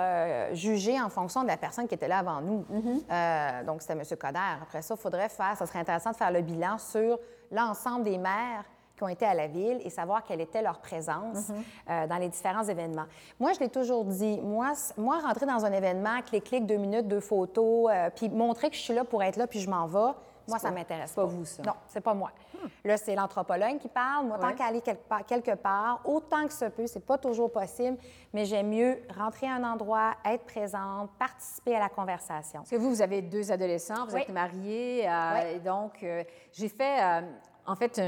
jugé 0.54 1.02
en 1.02 1.10
fonction 1.10 1.42
de 1.42 1.48
la 1.48 1.58
personne 1.58 1.88
qui 1.88 1.96
était 1.96 2.08
là 2.08 2.20
avant 2.20 2.40
nous. 2.40 2.64
Mm-hmm. 2.72 3.66
donc, 3.66 3.82
c'était 3.82 3.94
M. 3.94 4.04
Coderre. 4.20 4.60
Après 4.62 4.84
ça, 4.84 4.94
il 4.96 5.02
faudrait 5.02 5.30
faire, 5.30 5.58
ça 5.58 5.66
serait 5.66 5.80
intéressant 5.80 6.12
de 6.12 6.16
faire 6.16 6.32
le 6.32 6.42
bilan 6.42 6.78
sur 6.78 7.18
l'ensemble 7.52 8.04
des 8.04 8.20
maires 8.20 8.66
qui 9.02 9.06
ont 9.06 9.10
été 9.10 9.26
à 9.26 9.34
la 9.34 9.48
ville 9.48 9.80
et 9.84 9.90
savoir 9.90 10.24
quelle 10.24 10.42
était 10.42 10.62
leur 10.62 10.78
présence 10.78 11.50
mhm. 11.50 11.64
euh, 11.90 12.08
dans 12.08 12.18
les 12.18 12.30
différents 12.30 12.64
événements. 12.64 13.06
Moi, 13.40 13.52
je 13.54 13.60
l'ai 13.60 13.70
toujours 13.70 14.06
dit, 14.06 14.40
moi, 14.42 14.74
moi, 14.96 15.18
rentrer 15.20 15.48
dans 15.48 15.66
un 15.66 15.72
événement, 15.72 16.22
clic-clic, 16.24 16.68
deux 16.68 16.78
minutes, 16.78 17.08
deux 17.08 17.20
photos, 17.20 17.90
euh, 17.92 18.12
puis 18.16 18.30
montrer 18.30 18.70
que 18.70 18.76
je 18.76 18.82
suis 18.82 18.94
là 18.94 19.04
pour 19.04 19.24
être 19.24 19.38
là, 19.38 19.48
puis 19.48 19.60
je 19.60 19.68
m'en 19.68 19.88
vais, 19.88 20.14
moi, 20.48 20.60
ça 20.60 20.70
m'intéresse 20.70 21.14
pas. 21.14 21.24
pas 21.24 21.28
vous, 21.28 21.46
ça? 21.46 21.64
Non, 21.64 21.74
c'est 21.88 22.02
pas 22.02 22.14
moi. 22.14 22.32
Hmm. 22.54 22.68
Là, 22.84 22.98
c'est 22.98 23.16
l'anthropologue 23.16 23.80
qui 23.80 23.88
parle. 23.88 24.28
Moi, 24.28 24.38
tant 24.38 24.54
qu'aller 24.54 24.82
quelque 24.82 25.08
part, 25.08 25.26
quelque 25.26 25.56
part, 25.56 26.02
autant 26.06 26.46
que 26.46 26.54
ce 26.54 26.66
peut, 26.66 26.88
c'est 26.88 27.06
pas 27.06 27.18
toujours 27.18 27.52
possible, 27.52 27.98
mais 28.34 28.46
j'aime 28.46 28.70
mieux 28.70 29.00
rentrer 29.18 29.48
à 29.48 29.54
un 29.54 29.64
endroit, 29.64 30.14
être 30.26 30.46
présente, 30.46 31.10
participer 31.18 31.76
à 31.76 31.80
la 31.80 31.90
conversation. 31.90 32.60
Parce 32.60 32.70
que 32.70 32.76
vous, 32.76 32.90
vous 32.90 33.02
avez 33.02 33.22
deux 33.22 33.52
adolescents, 33.52 34.06
vous 34.06 34.18
êtes 34.18 34.30
mariés, 34.30 35.08
euh, 35.08 35.60
donc 35.60 36.06
j'ai 36.52 36.70
fait 36.70 37.24
en 37.68 37.76
fait 37.76 38.00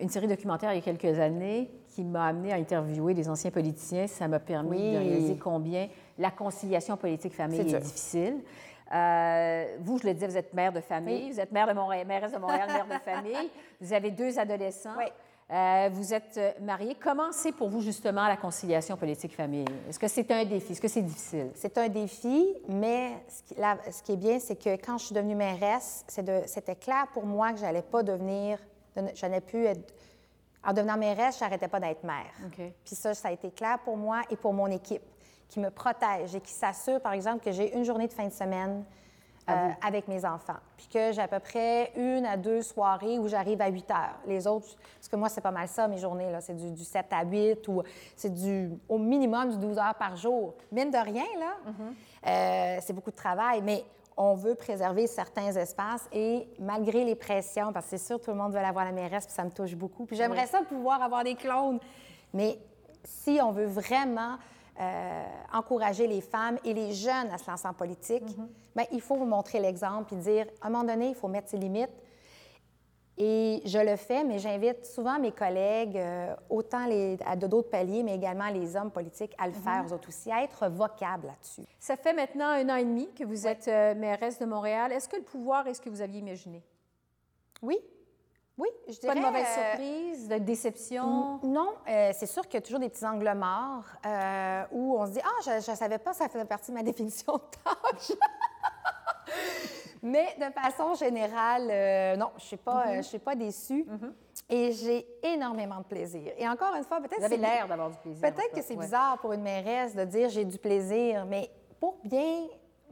une 0.00 0.08
série 0.08 0.26
documentaire 0.26 0.72
il 0.72 0.76
y 0.76 0.78
a 0.78 0.82
quelques 0.82 1.18
années 1.18 1.70
qui 1.94 2.04
m'a 2.04 2.26
amené 2.26 2.52
à 2.52 2.56
interviewer 2.56 3.14
des 3.14 3.28
anciens 3.28 3.50
politiciens. 3.50 4.06
Ça 4.06 4.28
m'a 4.28 4.38
permis 4.38 4.92
de 4.92 4.98
réaliser 4.98 5.36
combien 5.36 5.88
la 6.18 6.30
conciliation 6.30 6.96
politique-famille 6.96 7.60
est, 7.60 7.80
difficile. 7.80 8.40
Euh, 8.92 9.76
vous, 9.80 9.98
je 9.98 10.06
le 10.06 10.14
disais, 10.14 10.26
vous 10.26 10.36
êtes 10.36 10.52
mère 10.52 10.72
de 10.72 10.80
famille, 10.80 11.30
vous 11.30 11.40
êtes 11.40 11.52
mère 11.52 11.68
de 11.68 11.72
Montréal, 11.72 12.06
mairesse 12.06 12.32
de 12.32 12.38
Montréal, 12.38 12.68
mère 12.68 12.86
de 12.86 13.02
famille. 13.02 13.50
Vous 13.80 13.92
avez 13.92 14.10
deux 14.10 14.38
adolescents. 14.38 14.96
Euh, 15.52 15.88
vous 15.92 16.14
êtes 16.14 16.36
euh, 16.36 16.52
mariée. 16.60 16.96
Comment 17.00 17.32
c'est 17.32 17.50
pour 17.50 17.70
vous, 17.70 17.80
justement, 17.80 18.28
la 18.28 18.36
conciliation 18.36 18.96
politique-famille? 18.96 19.64
Est-ce 19.88 19.98
que 19.98 20.06
c'est 20.06 20.30
un 20.30 20.44
défi? 20.44 20.72
Est-ce 20.72 20.80
que 20.80 20.86
c'est 20.86 21.02
difficile? 21.02 21.50
C'est 21.54 21.76
un 21.76 21.88
défi, 21.88 22.54
mais 22.68 23.14
ce 23.28 23.42
qui, 23.42 23.60
ce 23.90 24.02
qui, 24.02 24.12
est 24.12 24.16
bien, 24.16 24.38
c'est 24.38 24.54
que 24.54 24.76
quand 24.76 24.98
je 24.98 25.06
suis 25.06 25.14
devenue 25.14 25.34
mairesse, 25.34 26.04
c'était 26.06 26.76
clair 26.76 27.06
pour 27.12 27.26
moi 27.26 27.50
que 27.50 27.58
je 27.58 27.62
n'allais 27.62 27.82
pas 27.82 28.04
devenir 28.04 28.58
je 28.96 29.26
n'ai 29.26 29.36
être. 29.36 29.94
En 30.62 30.74
devenant 30.74 30.98
mairesse, 30.98 31.38
je 31.38 31.44
n'arrêtais 31.44 31.68
pas 31.68 31.80
d'être 31.80 32.04
mère. 32.04 32.34
Puis 32.84 32.94
ça, 32.94 33.14
ça 33.14 33.28
a 33.28 33.32
été 33.32 33.50
clair 33.50 33.78
pour 33.82 33.96
moi 33.96 34.20
et 34.30 34.36
pour 34.36 34.52
mon 34.52 34.66
équipe, 34.66 35.02
qui 35.48 35.58
me 35.58 35.70
protège 35.70 36.34
et 36.34 36.40
qui 36.40 36.52
s'assure, 36.52 37.00
par 37.00 37.12
exemple, 37.12 37.42
que 37.42 37.50
j'ai 37.50 37.74
une 37.74 37.84
journée 37.84 38.06
de 38.06 38.12
fin 38.12 38.26
de 38.26 38.32
semaine 38.32 38.84
euh, 39.48 39.70
avec 39.82 40.06
mes 40.06 40.24
enfants. 40.24 40.58
Puis 40.76 40.86
que 40.86 41.12
j'ai 41.12 41.22
à 41.22 41.28
peu 41.28 41.40
près 41.40 41.92
une 41.96 42.24
à 42.24 42.36
deux 42.36 42.62
soirées 42.62 43.18
où 43.18 43.26
j'arrive 43.26 43.60
à 43.60 43.68
8 43.68 43.90
heures. 43.90 44.18
Les 44.26 44.46
autres, 44.46 44.68
parce 44.96 45.08
que 45.08 45.16
moi, 45.16 45.28
c'est 45.28 45.40
pas 45.40 45.50
mal 45.50 45.66
ça, 45.66 45.88
mes 45.88 45.98
journées, 45.98 46.30
là. 46.30 46.40
C'est 46.40 46.54
du, 46.54 46.84
7 46.84 47.06
à 47.10 47.24
8 47.24 47.66
ou 47.68 47.82
c'est 48.14 48.32
du, 48.32 48.70
au 48.88 48.98
minimum 48.98 49.50
du 49.50 49.58
12 49.58 49.78
heures 49.78 49.94
par 49.94 50.16
jour. 50.16 50.54
Mine 50.70 50.90
de 50.90 50.98
rien, 50.98 51.24
là, 51.38 51.56
mm-hmm. 51.66 52.28
euh, 52.28 52.78
c'est 52.82 52.92
beaucoup 52.92 53.10
de 53.10 53.16
travail, 53.16 53.60
mais 53.62 53.82
on 54.22 54.34
veut 54.34 54.54
préserver 54.54 55.06
certains 55.06 55.50
espaces 55.52 56.06
et 56.12 56.46
malgré 56.58 57.04
les 57.04 57.14
pressions, 57.14 57.72
parce 57.72 57.86
que 57.86 57.96
c'est 57.96 58.06
sûr, 58.06 58.20
tout 58.20 58.30
le 58.30 58.36
monde 58.36 58.52
veut 58.52 58.58
avoir 58.58 58.84
la 58.84 58.92
mairesse, 58.92 59.24
puis 59.24 59.34
ça 59.34 59.44
me 59.44 59.50
touche 59.50 59.74
beaucoup. 59.74 60.04
Puis 60.04 60.14
j'aimerais 60.14 60.46
ça 60.46 60.60
pouvoir 60.60 61.02
avoir 61.02 61.24
des 61.24 61.34
clones. 61.34 61.80
Mais 62.34 62.58
si 63.02 63.40
on 63.42 63.50
veut 63.50 63.64
vraiment 63.64 64.36
euh, 64.78 65.24
encourager 65.54 66.06
les 66.06 66.20
femmes 66.20 66.58
et 66.64 66.74
les 66.74 66.92
jeunes 66.92 67.30
à 67.32 67.38
se 67.38 67.50
lancer 67.50 67.66
en 67.66 67.72
politique, 67.72 68.24
mm-hmm. 68.24 68.76
bien, 68.76 68.84
il 68.92 69.00
faut 69.00 69.16
vous 69.16 69.24
montrer 69.24 69.58
l'exemple 69.58 70.12
et 70.12 70.18
dire, 70.18 70.46
à 70.60 70.66
un 70.66 70.70
moment 70.70 70.84
donné, 70.84 71.08
il 71.08 71.14
faut 71.14 71.28
mettre 71.28 71.48
ses 71.48 71.56
limites. 71.56 71.90
Et 73.22 73.60
je 73.66 73.78
le 73.78 73.96
fais, 73.96 74.24
mais 74.24 74.38
j'invite 74.38 74.86
souvent 74.86 75.18
mes 75.18 75.32
collègues, 75.32 75.98
euh, 75.98 76.34
autant 76.48 76.86
les, 76.86 77.18
à 77.26 77.36
d'autres 77.36 77.68
paliers, 77.68 78.02
mais 78.02 78.14
également 78.14 78.48
les 78.48 78.76
hommes 78.76 78.90
politiques, 78.90 79.34
à 79.36 79.46
le 79.46 79.52
mhm. 79.52 79.60
faire, 79.60 79.84
eux 79.86 79.92
autres 79.92 80.08
aussi, 80.08 80.32
à 80.32 80.42
être 80.42 80.68
vocables 80.68 81.26
là-dessus. 81.26 81.60
Ça 81.78 81.98
fait 81.98 82.14
maintenant 82.14 82.46
un 82.46 82.66
an 82.70 82.76
et 82.76 82.84
demi 82.84 83.12
que 83.12 83.24
vous 83.24 83.46
êtes 83.46 83.68
euh, 83.68 83.94
mairesse 83.94 84.38
de 84.38 84.46
Montréal. 84.46 84.90
Est-ce 84.90 85.06
que 85.06 85.16
le 85.16 85.22
pouvoir 85.22 85.66
est 85.66 85.74
ce 85.74 85.82
que 85.82 85.90
vous 85.90 86.00
aviez 86.00 86.20
imaginé? 86.20 86.62
Oui. 87.60 87.78
Oui, 88.56 88.68
je 88.88 88.98
dirais... 88.98 89.12
Pas 89.12 89.20
de 89.20 89.26
mauvaise 89.26 89.46
euh, 89.46 89.70
surprise, 89.70 90.28
de 90.28 90.38
déception? 90.38 91.40
Non, 91.42 91.74
c'est 91.86 92.26
sûr 92.26 92.44
qu'il 92.44 92.54
y 92.54 92.56
a 92.56 92.62
toujours 92.62 92.80
des 92.80 92.88
petits 92.88 93.04
angles 93.04 93.34
morts 93.34 93.84
où 94.72 94.96
on 94.98 95.06
se 95.06 95.12
dit 95.12 95.20
«Ah, 95.24 95.60
je 95.60 95.70
ne 95.70 95.76
savais 95.76 95.98
pas, 95.98 96.14
ça 96.14 96.26
faisait 96.30 96.46
partie 96.46 96.70
de 96.70 96.76
ma 96.76 96.82
définition 96.90 97.34
de 97.34 97.42
tâche.» 97.64 98.16
Mais 100.02 100.36
de 100.38 100.52
façon 100.52 100.94
générale, 100.94 101.68
euh, 101.70 102.16
non, 102.16 102.30
je 102.36 102.42
ne 102.42 102.46
suis, 102.46 102.56
pas, 102.56 102.86
euh, 102.88 103.02
suis 103.02 103.18
pas 103.18 103.34
déçue. 103.34 103.84
Mhm. 103.86 104.14
Et 104.48 104.72
j'ai 104.72 105.06
énormément 105.22 105.78
de 105.78 105.84
plaisir. 105.84 106.32
Et 106.36 106.48
encore 106.48 106.74
une 106.74 106.84
fois, 106.84 106.98
peut-être... 107.00 107.18
Vous 107.18 107.24
avez 107.24 107.36
l'air 107.36 107.68
d'avoir 107.68 107.90
du 107.90 107.96
plaisir. 107.98 108.20
Peut-être 108.20 108.52
que 108.52 108.62
c'est 108.62 108.76
bizarre 108.76 109.18
pour 109.18 109.32
une 109.32 109.42
mairesse 109.42 109.94
de 109.94 110.04
dire 110.04 110.28
j'ai 110.28 110.44
du 110.44 110.58
plaisir, 110.58 111.24
mais 111.26 111.50
pour 111.78 111.98
bien 112.04 112.46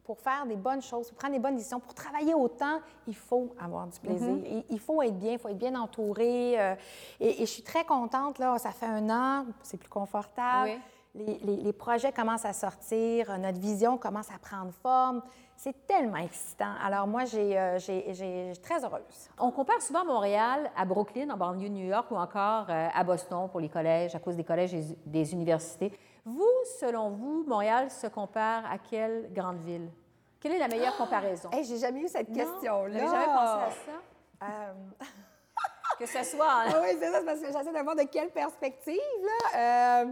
pour 0.08 0.18
faire 0.18 0.46
des 0.46 0.56
bonnes 0.56 0.80
choses, 0.80 1.10
pour 1.10 1.18
prendre 1.18 1.34
des 1.34 1.38
bonnes 1.38 1.56
décisions, 1.56 1.80
pour 1.80 1.92
travailler 1.92 2.32
autant, 2.32 2.80
il 3.06 3.14
faut 3.14 3.54
avoir 3.60 3.86
du 3.86 4.00
plaisir. 4.00 4.30
Mhm. 4.30 4.62
il, 4.70 4.80
faut 4.80 5.02
être 5.02 5.18
bien, 5.18 5.32
il 5.32 5.38
faut 5.38 5.50
être 5.50 5.58
bien 5.58 5.78
entouré. 5.78 6.58
Euh, 6.58 6.74
et, 7.20 7.40
je 7.40 7.44
suis 7.44 7.62
très 7.62 7.84
contente, 7.84 8.38
là, 8.38 8.56
ça 8.56 8.70
fait 8.70 8.86
un 8.86 9.10
an, 9.10 9.44
c'est 9.62 9.76
plus 9.76 9.90
confortable. 9.90 10.70
Les, 11.14 11.38
les, 11.38 11.72
projets 11.72 12.12
commencent 12.12 12.44
à 12.44 12.52
sortir, 12.52 13.36
notre 13.38 13.58
vision 13.58 13.96
commence 13.96 14.30
à 14.30 14.38
prendre 14.38 14.72
forme. 14.72 15.22
C'est 15.56 15.86
tellement 15.88 16.18
excitant. 16.18 16.72
Alors 16.84 17.08
moi, 17.08 17.24
j'ai, 17.24 17.58
euh, 17.58 17.78
j'ai, 17.78 18.52
très 18.62 18.84
heureuse. 18.84 19.28
On 19.40 19.50
compare 19.50 19.82
souvent 19.82 20.04
Montréal 20.04 20.70
à 20.76 20.84
Brooklyn, 20.84 21.30
en 21.30 21.36
banlieue 21.36 21.68
de 21.68 21.74
New 21.74 21.86
York, 21.86 22.08
ou 22.12 22.16
encore 22.16 22.66
euh, 22.68 22.88
à 22.94 23.02
Boston 23.02 23.48
pour 23.50 23.58
les 23.58 23.68
collèges, 23.68 24.14
à 24.14 24.20
cause 24.20 24.36
des 24.36 24.44
collèges 24.44 24.72
et 24.74 24.84
des 25.04 25.32
universités. 25.32 25.92
Vous, 26.24 26.46
selon 26.78 27.10
vous, 27.10 27.44
Montréal 27.48 27.90
se 27.90 28.06
compare 28.06 28.70
à 28.70 28.78
quelle 28.78 29.32
grande 29.32 29.58
ville? 29.62 29.90
Quelle 30.38 30.52
est 30.52 30.58
la 30.58 30.68
meilleure 30.68 30.94
ah! 30.94 31.02
comparaison? 31.02 31.50
Hey, 31.50 31.64
j'ai 31.64 31.78
jamais 31.78 32.02
eu 32.02 32.08
cette 32.08 32.32
question-là. 32.32 33.00
Vous 33.00 33.10
jamais 33.10 33.26
pensé 33.26 33.64
à 33.64 33.70
ça? 33.70 34.44
Euh, 34.44 34.74
que 35.98 36.06
ce 36.06 36.22
soit... 36.22 36.52
Hein? 36.66 36.82
oui, 36.82 36.96
c'est 37.00 37.10
ça, 37.10 37.22
parce 37.24 37.40
que 37.40 37.46
j'essaie 37.46 37.64
de 37.64 37.82
voir 37.82 37.96
de 37.96 38.04
quelle 38.04 38.30
perspective, 38.30 38.94
là. 39.24 40.04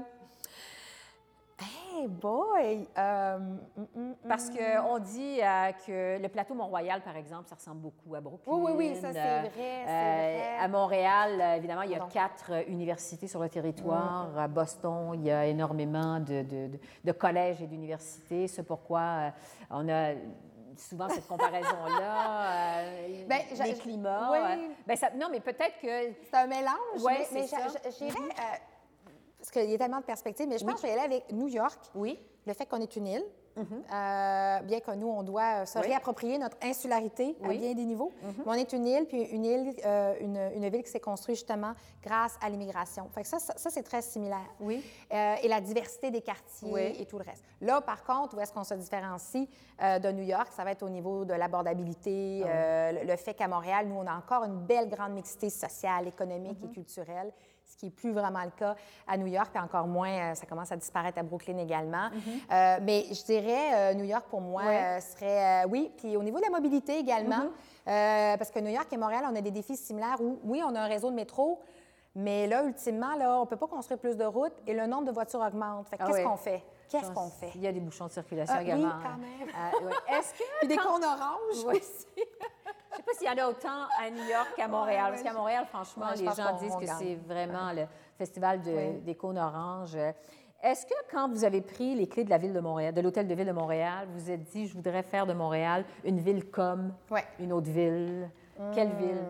Hey 1.96 2.08
boy! 2.08 2.86
Euh, 2.98 3.38
mm, 3.38 3.58
mm, 3.76 4.00
mm. 4.00 4.14
Parce 4.28 4.50
qu'on 4.50 4.98
dit 4.98 5.40
euh, 5.40 5.72
que 5.86 6.20
le 6.20 6.28
plateau 6.28 6.54
Mont-Royal, 6.54 7.00
par 7.00 7.16
exemple, 7.16 7.48
ça 7.48 7.54
ressemble 7.54 7.80
beaucoup 7.80 8.14
à 8.14 8.20
Brooklyn. 8.20 8.52
Oui, 8.52 8.72
oui, 8.74 8.88
oui, 8.90 9.00
ça 9.00 9.12
c'est 9.12 9.18
euh, 9.18 9.42
vrai, 9.54 10.58
À 10.60 10.68
Montréal, 10.68 11.56
évidemment, 11.56 11.82
il 11.82 11.92
y 11.92 11.94
a 11.94 12.00
quatre 12.12 12.68
universités 12.68 13.26
sur 13.26 13.40
le 13.40 13.48
territoire. 13.48 14.28
À 14.36 14.48
Boston, 14.48 15.12
il 15.14 15.24
y 15.24 15.30
a 15.30 15.46
énormément 15.46 16.20
de, 16.20 16.44
de, 17.04 17.12
collèges 17.12 17.62
et 17.62 17.66
d'universités. 17.66 18.46
C'est 18.46 18.62
pourquoi 18.62 19.32
on 19.70 19.88
a 19.88 20.12
souvent 20.76 21.08
cette 21.08 21.26
comparaison-là, 21.26 22.82
ben, 23.26 23.38
les 23.64 23.74
climats. 23.74 24.30
Oui. 24.32 24.70
Ben, 24.86 24.96
ça, 24.96 25.08
non, 25.16 25.28
mais 25.30 25.40
peut-être 25.40 25.80
que... 25.80 26.12
C'est 26.30 26.36
un 26.36 26.46
mélange, 26.46 27.00
oui, 27.00 27.14
mais, 27.32 27.40
mais 27.40 27.46
j'irais 27.98 28.12
parce 29.46 29.64
qu'il 29.64 29.70
y 29.70 29.74
a 29.74 29.78
tellement 29.78 30.00
de 30.00 30.04
perspectives, 30.04 30.48
mais 30.48 30.58
je 30.58 30.64
pense 30.64 30.80
que 30.80 30.88
je 30.88 30.92
vais 30.92 30.98
aller 30.98 31.14
avec 31.14 31.32
New 31.32 31.46
York. 31.46 31.78
Oui. 31.94 32.18
Le 32.46 32.52
fait 32.52 32.66
qu'on 32.66 32.80
est 32.80 32.96
une 32.96 33.06
île, 33.06 33.24
mhm. 33.56 33.64
euh, 33.92 34.60
bien 34.62 34.80
que 34.80 34.90
nous, 34.92 35.08
on 35.08 35.22
doit 35.22 35.66
se 35.66 35.78
réapproprier 35.78 36.38
notre 36.38 36.56
insularité 36.62 37.36
à 37.44 37.48
bien 37.48 37.74
des 37.74 37.84
niveaux. 37.84 38.12
Mhm. 38.22 38.34
Mais 38.38 38.44
on 38.46 38.54
est 38.54 38.72
une 38.72 38.86
île, 38.86 39.06
puis 39.06 39.22
une 39.22 39.44
île, 39.44 39.74
euh, 39.84 40.14
une, 40.20 40.36
une, 40.56 40.68
ville 40.68 40.82
qui 40.82 40.90
s'est 40.90 41.00
construite 41.00 41.36
justement 41.36 41.74
grâce 42.02 42.36
à 42.40 42.50
l'immigration. 42.50 43.08
Que 43.14 43.24
ça, 43.24 43.38
ça, 43.38 43.70
c'est 43.70 43.84
très 43.84 44.02
similaire. 44.02 44.48
Oui. 44.60 44.82
Euh, 45.12 45.34
et 45.42 45.48
la 45.48 45.60
diversité 45.60 46.10
des 46.10 46.22
quartiers 46.22 47.00
et 47.00 47.06
tout 47.06 47.18
le 47.18 47.24
reste. 47.24 47.44
Là, 47.60 47.80
par 47.80 48.02
contre, 48.02 48.36
où 48.36 48.40
est-ce 48.40 48.52
qu'on 48.52 48.64
se 48.64 48.74
différencie 48.74 49.48
de 49.80 50.10
New 50.10 50.24
York, 50.24 50.48
ça 50.50 50.64
va 50.64 50.72
être 50.72 50.82
au 50.82 50.88
niveau 50.88 51.24
de 51.24 51.34
l'abordabilité, 51.34 52.42
ah 52.44 52.92
le, 52.92 53.16
fait 53.16 53.34
qu'à 53.34 53.46
Montréal, 53.46 53.86
nous, 53.86 53.96
on 53.96 54.06
a 54.06 54.14
encore 54.14 54.44
une 54.44 54.58
belle 54.58 54.88
grande 54.88 55.12
mixité 55.12 55.50
sociale, 55.50 56.08
économique 56.08 56.58
et 56.62 56.66
mhm. 56.66 56.72
culturelle 56.72 57.32
ce 57.66 57.76
qui 57.76 57.86
n'est 57.86 57.90
plus 57.92 58.12
vraiment 58.12 58.42
le 58.44 58.50
cas 58.50 58.74
à 59.06 59.16
New 59.16 59.26
York, 59.26 59.48
puis 59.52 59.62
encore 59.62 59.86
moins, 59.86 60.34
ça 60.34 60.46
commence 60.46 60.72
à 60.72 60.76
disparaître 60.76 61.18
à 61.18 61.22
Brooklyn 61.22 61.58
également. 61.58 62.08
Mm-hmm. 62.08 62.80
mais 62.82 63.04
je 63.10 63.24
dirais, 63.24 63.94
New 63.94 64.04
York, 64.04 64.26
pour 64.30 64.40
moi, 64.40 64.62
serait, 65.00 65.64
oui, 65.66 65.90
puis 65.96 66.16
au 66.16 66.22
niveau 66.22 66.38
de 66.38 66.44
la 66.44 66.50
mobilité 66.50 66.98
également, 66.98 67.46
mm-hmm. 67.86 68.38
parce 68.38 68.50
que 68.50 68.60
New 68.60 68.70
York 68.70 68.92
et 68.92 68.96
Montréal, 68.96 69.24
on 69.30 69.34
a 69.36 69.40
des 69.40 69.50
défis 69.50 69.76
similaires 69.76 70.20
où, 70.20 70.38
oui, 70.44 70.62
on 70.64 70.74
a 70.74 70.80
un 70.80 70.86
réseau 70.86 71.10
de 71.10 71.16
métro, 71.16 71.60
mais 72.18 72.46
là, 72.46 72.64
ultimement, 72.64 73.14
là, 73.16 73.36
on 73.36 73.42
ne 73.42 73.46
peut 73.46 73.56
pas 73.56 73.66
construire 73.66 74.00
plus 74.00 74.16
de 74.16 74.24
routes 74.24 74.54
et 74.66 74.72
le 74.72 74.86
nombre 74.86 75.04
de 75.04 75.12
voitures 75.12 75.40
augmente. 75.40 75.86
Fait 75.88 75.96
Ah 76.00 76.06
qu'est-ce 76.06 76.24
qu'on 76.24 76.36
fait? 76.38 76.64
Qu'est-ce 76.88 77.10
qu'on 77.10 77.28
fait? 77.28 77.50
Il 77.56 77.60
y 77.60 77.66
a 77.66 77.72
des 77.72 77.80
bouchons 77.80 78.06
de 78.06 78.12
circulation 78.12 78.54
Ah, 78.56 78.62
oui, 78.62 78.68
également. 78.68 78.92
quand 79.02 79.18
même. 79.18 79.48
Euh, 79.48 79.86
ouais. 79.86 80.18
Est-ce 80.18 80.32
que. 80.32 80.44
Puis 80.60 80.68
des 80.68 80.76
quand- 80.76 81.02
oranges 81.02 81.64
Oui. 81.66 81.76
aussi. 81.76 82.25
Je 83.06 83.12
sais 83.12 83.18
pas 83.24 83.30
s'il 83.32 83.38
y 83.38 83.40
en 83.40 83.44
a 83.44 83.48
autant 83.48 83.86
à 84.00 84.10
New 84.10 84.24
York 84.28 84.48
qu'à 84.56 84.66
Montréal. 84.68 85.04
Ouais, 85.04 85.10
parce 85.10 85.22
qu'à 85.22 85.32
Montréal, 85.32 85.64
franchement, 85.68 86.06
Ouais, 86.06 86.16
les 86.16 86.24
gens 86.24 86.56
disent 86.58 86.76
que 86.76 86.86
c'est 86.86 87.14
vraiment 87.26 87.72
le 87.72 87.84
festival 88.18 88.60
de- 88.62 88.70
Ouais. 88.72 88.92
des 89.04 89.14
cônes 89.14 89.38
oranges. 89.38 89.96
Est-ce 90.62 90.86
que 90.86 90.94
quand 91.10 91.28
vous 91.28 91.44
avez 91.44 91.60
pris 91.60 91.94
les 91.94 92.08
clés 92.08 92.24
de 92.24 92.30
la 92.30 92.38
ville 92.38 92.52
de 92.52 92.60
Montréal, 92.60 92.92
de 92.94 93.00
l'hôtel 93.00 93.28
de 93.28 93.34
ville 93.34 93.46
de 93.46 93.52
Montréal, 93.52 94.08
vous 94.10 94.18
vous 94.18 94.30
êtes 94.30 94.42
dit, 94.44 94.66
je 94.66 94.74
voudrais 94.74 95.02
faire 95.02 95.26
de 95.26 95.34
Montréal 95.34 95.84
une 96.04 96.18
ville 96.18 96.50
comme 96.50 96.94
Ouais. 97.10 97.24
une 97.38 97.52
autre 97.52 97.70
ville? 97.70 98.28
Quelle 98.74 98.92
ville? 98.96 99.22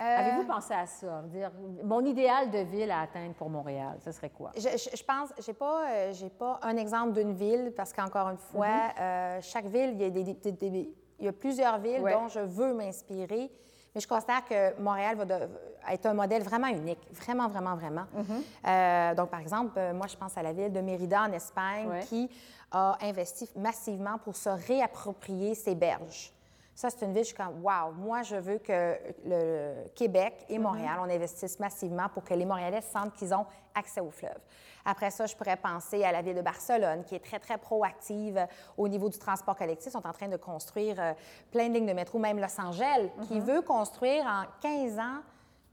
Euh, 0.00 0.04
Avez-vous 0.04 0.44
pensé 0.46 0.74
à 0.74 0.86
ça? 0.86 1.22
Dire, 1.26 1.50
mon 1.82 2.04
idéal 2.04 2.50
de 2.52 2.58
ville 2.58 2.90
à 2.92 3.00
atteindre 3.00 3.34
pour 3.34 3.50
Montréal, 3.50 3.96
ce 4.04 4.12
serait 4.12 4.30
quoi? 4.30 4.52
Je, 4.54 4.60
je- 4.60 4.96
je 4.96 5.02
pense, 5.02 5.32
j'ai 5.44 5.54
pas, 5.54 5.90
euh, 5.90 6.12
j'ai 6.12 6.28
pas 6.28 6.60
un 6.62 6.76
exemple 6.76 7.14
d'une 7.14 7.32
ville 7.32 7.72
parce 7.76 7.92
qu'encore 7.92 8.28
une 8.28 8.36
fois, 8.36 8.66
Mm-hmm. 8.68 9.00
euh, 9.00 9.38
chaque 9.40 9.64
ville, 9.66 9.90
il 9.94 10.02
y 10.02 10.04
a 10.04 10.10
des, 10.10 10.22
des- 10.22 10.34
des- 10.52 10.70
des- 10.70 10.94
il 11.18 11.24
y 11.26 11.28
a 11.28 11.32
plusieurs 11.32 11.78
villes 11.78 12.00
Ouais. 12.00 12.12
dont 12.12 12.28
je 12.28 12.40
veux 12.40 12.72
m'inspirer. 12.74 13.50
Mais 13.94 14.00
je 14.00 14.06
considère 14.06 14.44
que 14.44 14.78
Montréal 14.80 15.16
va 15.16 15.24
de- 15.24 15.48
être 15.90 16.06
un 16.06 16.14
modèle 16.14 16.42
vraiment 16.42 16.66
unique, 16.68 17.00
vraiment, 17.12 17.48
vraiment, 17.48 17.74
vraiment. 17.74 18.04
Mm-hmm. 18.14 18.68
Euh, 18.68 19.14
donc, 19.14 19.30
par 19.30 19.40
exemple, 19.40 19.72
euh, 19.78 19.94
moi, 19.94 20.06
je 20.06 20.16
pense 20.16 20.36
à 20.36 20.42
la 20.42 20.52
ville 20.52 20.72
de 20.72 20.80
Mérida 20.80 21.22
en 21.22 21.32
Espagne 21.32 21.88
Ouais. 21.88 22.00
qui 22.04 22.30
a 22.70 22.98
investi 23.02 23.48
massivement 23.56 24.18
pour 24.18 24.36
se 24.36 24.50
réapproprier 24.50 25.54
ses 25.54 25.74
berges. 25.74 26.32
Ça, 26.78 26.90
c'est 26.90 27.04
une 27.04 27.12
ville, 27.12 27.24
je 27.24 27.28
suis 27.30 27.36
comme, 27.36 27.60
wow, 27.60 27.90
moi, 27.96 28.22
je 28.22 28.36
veux 28.36 28.58
que 28.58 28.96
le 29.26 29.88
Québec 29.96 30.44
Mm-hmm. 30.48 30.52
et 30.54 30.58
Montréal, 30.60 30.98
on 31.00 31.10
investisse 31.10 31.58
massivement 31.58 32.08
pour 32.08 32.22
que 32.22 32.32
les 32.34 32.44
Montréalais 32.44 32.82
sentent 32.82 33.14
qu'ils 33.14 33.34
ont 33.34 33.46
accès 33.74 34.00
au 34.00 34.12
fleuve. 34.12 34.38
Après 34.84 35.10
ça, 35.10 35.26
je 35.26 35.34
pourrais 35.34 35.56
penser 35.56 36.04
à 36.04 36.12
la 36.12 36.22
ville 36.22 36.36
de 36.36 36.40
Barcelone, 36.40 37.02
qui 37.02 37.16
est 37.16 37.24
très, 37.24 37.40
très 37.40 37.58
proactive 37.58 38.46
au 38.76 38.86
niveau 38.86 39.08
du 39.08 39.18
transport 39.18 39.56
collectif. 39.56 39.88
Ils 39.88 39.90
sont 39.90 40.06
en 40.06 40.12
train 40.12 40.28
de 40.28 40.36
construire 40.36 40.94
euh, 41.00 41.14
plein 41.50 41.68
de 41.68 41.74
lignes 41.74 41.86
de 41.86 41.92
métro, 41.94 42.20
même 42.20 42.38
Los 42.38 42.60
Angeles, 42.60 43.08
Mm-hmm. 43.18 43.26
qui 43.26 43.40
veut 43.40 43.62
construire 43.62 44.24
en 44.24 44.44
15 44.60 44.98
ans 45.00 45.18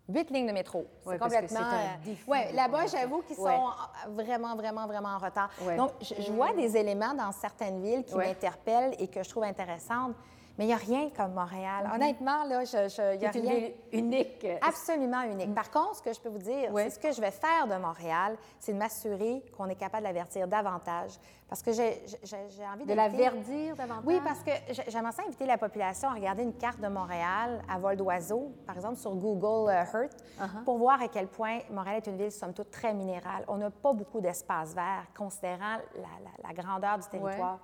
huit 0.10 0.30
lignes 0.32 0.48
de 0.48 0.54
métro. 0.54 0.88
C'est 1.08 1.20
complètement. 1.20 1.60
euh, 1.62 2.14
ouais, 2.28 2.52
là-bas, 2.54 2.88
j'avoue 2.88 3.22
qu'ils 3.22 3.40
Ouais. 3.40 3.52
sont 3.56 4.12
vraiment, 4.12 4.56
vraiment, 4.56 4.88
vraiment 4.88 5.10
en 5.10 5.20
retard. 5.20 5.50
Donc, 5.78 5.92
je, 6.02 6.16
je 6.20 6.32
vois 6.32 6.52
des 6.54 6.76
éléments 6.78 7.14
dans 7.14 7.32
certaines 7.32 7.80
villes 7.82 8.04
qui 8.04 8.16
m'interpellent 8.16 8.96
et 8.98 9.08
que 9.08 9.22
je 9.24 9.30
trouve 9.30 9.44
intéressantes, 9.44 10.16
mais 10.58 10.66
il 10.66 10.68
n'y 10.68 10.74
a 10.74 10.78
rien 10.78 11.10
comme 11.16 11.34
Montréal. 11.34 11.90
Honnêtement, 11.94 12.44
là, 12.46 12.64
il 12.64 13.22
y 13.22 13.26
a 13.26 13.38
une 13.38 13.42
rien. 13.42 13.54
ville 13.56 13.74
unique. 13.92 14.48
Absolument 14.62 15.22
unique. 15.24 15.54
Par 15.54 15.70
contre, 15.70 15.98
ce 15.98 16.02
que 16.02 16.14
je 16.14 16.20
peux 16.20 16.30
vous 16.30 16.38
dire, 16.40 16.72
c'est 16.76 16.90
ce 16.92 17.00
que 17.00 17.12
je 17.12 17.20
vais 17.22 17.32
faire 17.32 17.68
de 17.68 17.76
Montréal, 17.76 18.38
c'est 18.60 18.74
de 18.74 18.78
m'assurer 18.78 19.44
qu'on 19.58 19.68
est 19.68 19.76
capable 19.76 20.04
de 20.04 20.08
l'avertir 20.08 20.48
davantage. 20.48 21.12
Parce 21.48 21.62
que 21.62 21.72
j'ai 21.74 22.02
envie 22.74 22.86
De 22.86 22.94
la 22.96 23.08
d'inviter- 23.08 23.24
verdir 23.30 23.76
davantage? 23.76 24.04
Oui, 24.08 24.20
parce 24.24 24.40
que 24.42 24.50
j'ai- 24.72 24.90
j'aimerais 24.90 25.12
ça 25.12 25.22
inviter 25.28 25.46
la 25.46 25.60
population 25.60 26.10
à 26.10 26.14
regarder 26.14 26.42
une 26.42 26.54
carte 26.58 26.80
de 26.82 26.88
Montréal 26.88 27.62
à 27.70 27.78
vol 27.78 27.96
d'oiseau, 27.98 28.52
par 28.66 28.76
exemple 28.76 28.96
sur 28.96 29.14
Google 29.16 29.70
euh, 29.70 29.84
Earth, 29.84 30.12
Uh-huh. 30.40 30.64
pour 30.64 30.80
voir 30.80 31.00
à 31.02 31.08
quel 31.08 31.28
point 31.28 31.60
Montréal 31.70 31.98
est 31.98 32.08
une 32.08 32.18
ville, 32.18 32.32
somme 32.32 32.54
toute, 32.54 32.72
très 32.72 32.94
minérale. 32.96 33.46
On 33.48 33.58
n'a 33.58 33.70
pas 33.70 33.94
beaucoup 33.94 34.22
d'espace 34.22 34.74
vert, 34.74 35.06
considérant 35.16 35.78
la, 35.96 36.02
la- 36.24 36.48
la 36.50 36.54
grandeur 36.54 36.98
du 36.98 37.08
territoire. 37.10 37.60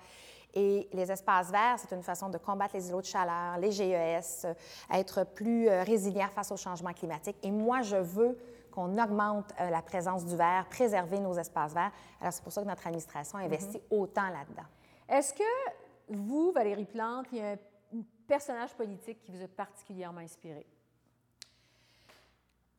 Et 0.53 0.89
les 0.91 1.11
espaces 1.11 1.49
verts, 1.49 1.77
c'est 1.77 1.95
une 1.95 2.03
façon 2.03 2.29
de 2.29 2.37
combattre 2.37 2.75
les 2.75 2.89
îlots 2.89 3.01
de 3.01 3.05
chaleur, 3.05 3.57
les 3.57 3.71
GES, 3.71 4.45
euh, 4.45 4.53
être 4.93 5.23
plus 5.23 5.69
euh, 5.69 5.83
résilient 5.83 6.27
face 6.33 6.51
au 6.51 6.57
changement 6.57 6.93
climatique. 6.93 7.37
Et 7.41 7.51
moi, 7.51 7.81
je 7.81 7.95
veux 7.95 8.37
qu'on 8.71 8.97
augmente 8.97 9.53
euh, 9.59 9.69
la 9.69 9.81
présence 9.81 10.25
du 10.25 10.35
vert, 10.35 10.65
préserver 10.69 11.19
nos 11.19 11.33
espaces 11.37 11.73
verts. 11.73 11.91
Alors, 12.19 12.33
c'est 12.33 12.43
pour 12.43 12.51
ça 12.51 12.61
que 12.61 12.67
notre 12.67 12.85
administration 12.85 13.37
investit 13.37 13.77
Mm-hmm. 13.77 13.99
autant 13.99 14.27
là-dedans. 14.29 14.67
Est-ce 15.07 15.33
que 15.33 15.43
vous, 16.09 16.51
Valérie 16.51 16.85
Plante, 16.85 17.27
il 17.31 17.37
y 17.37 17.41
a 17.41 17.51
un 17.51 17.57
personnage 18.27 18.73
politique 18.73 19.21
qui 19.21 19.31
vous 19.31 19.43
a 19.43 19.47
particulièrement 19.47 20.21
inspiré? 20.21 20.65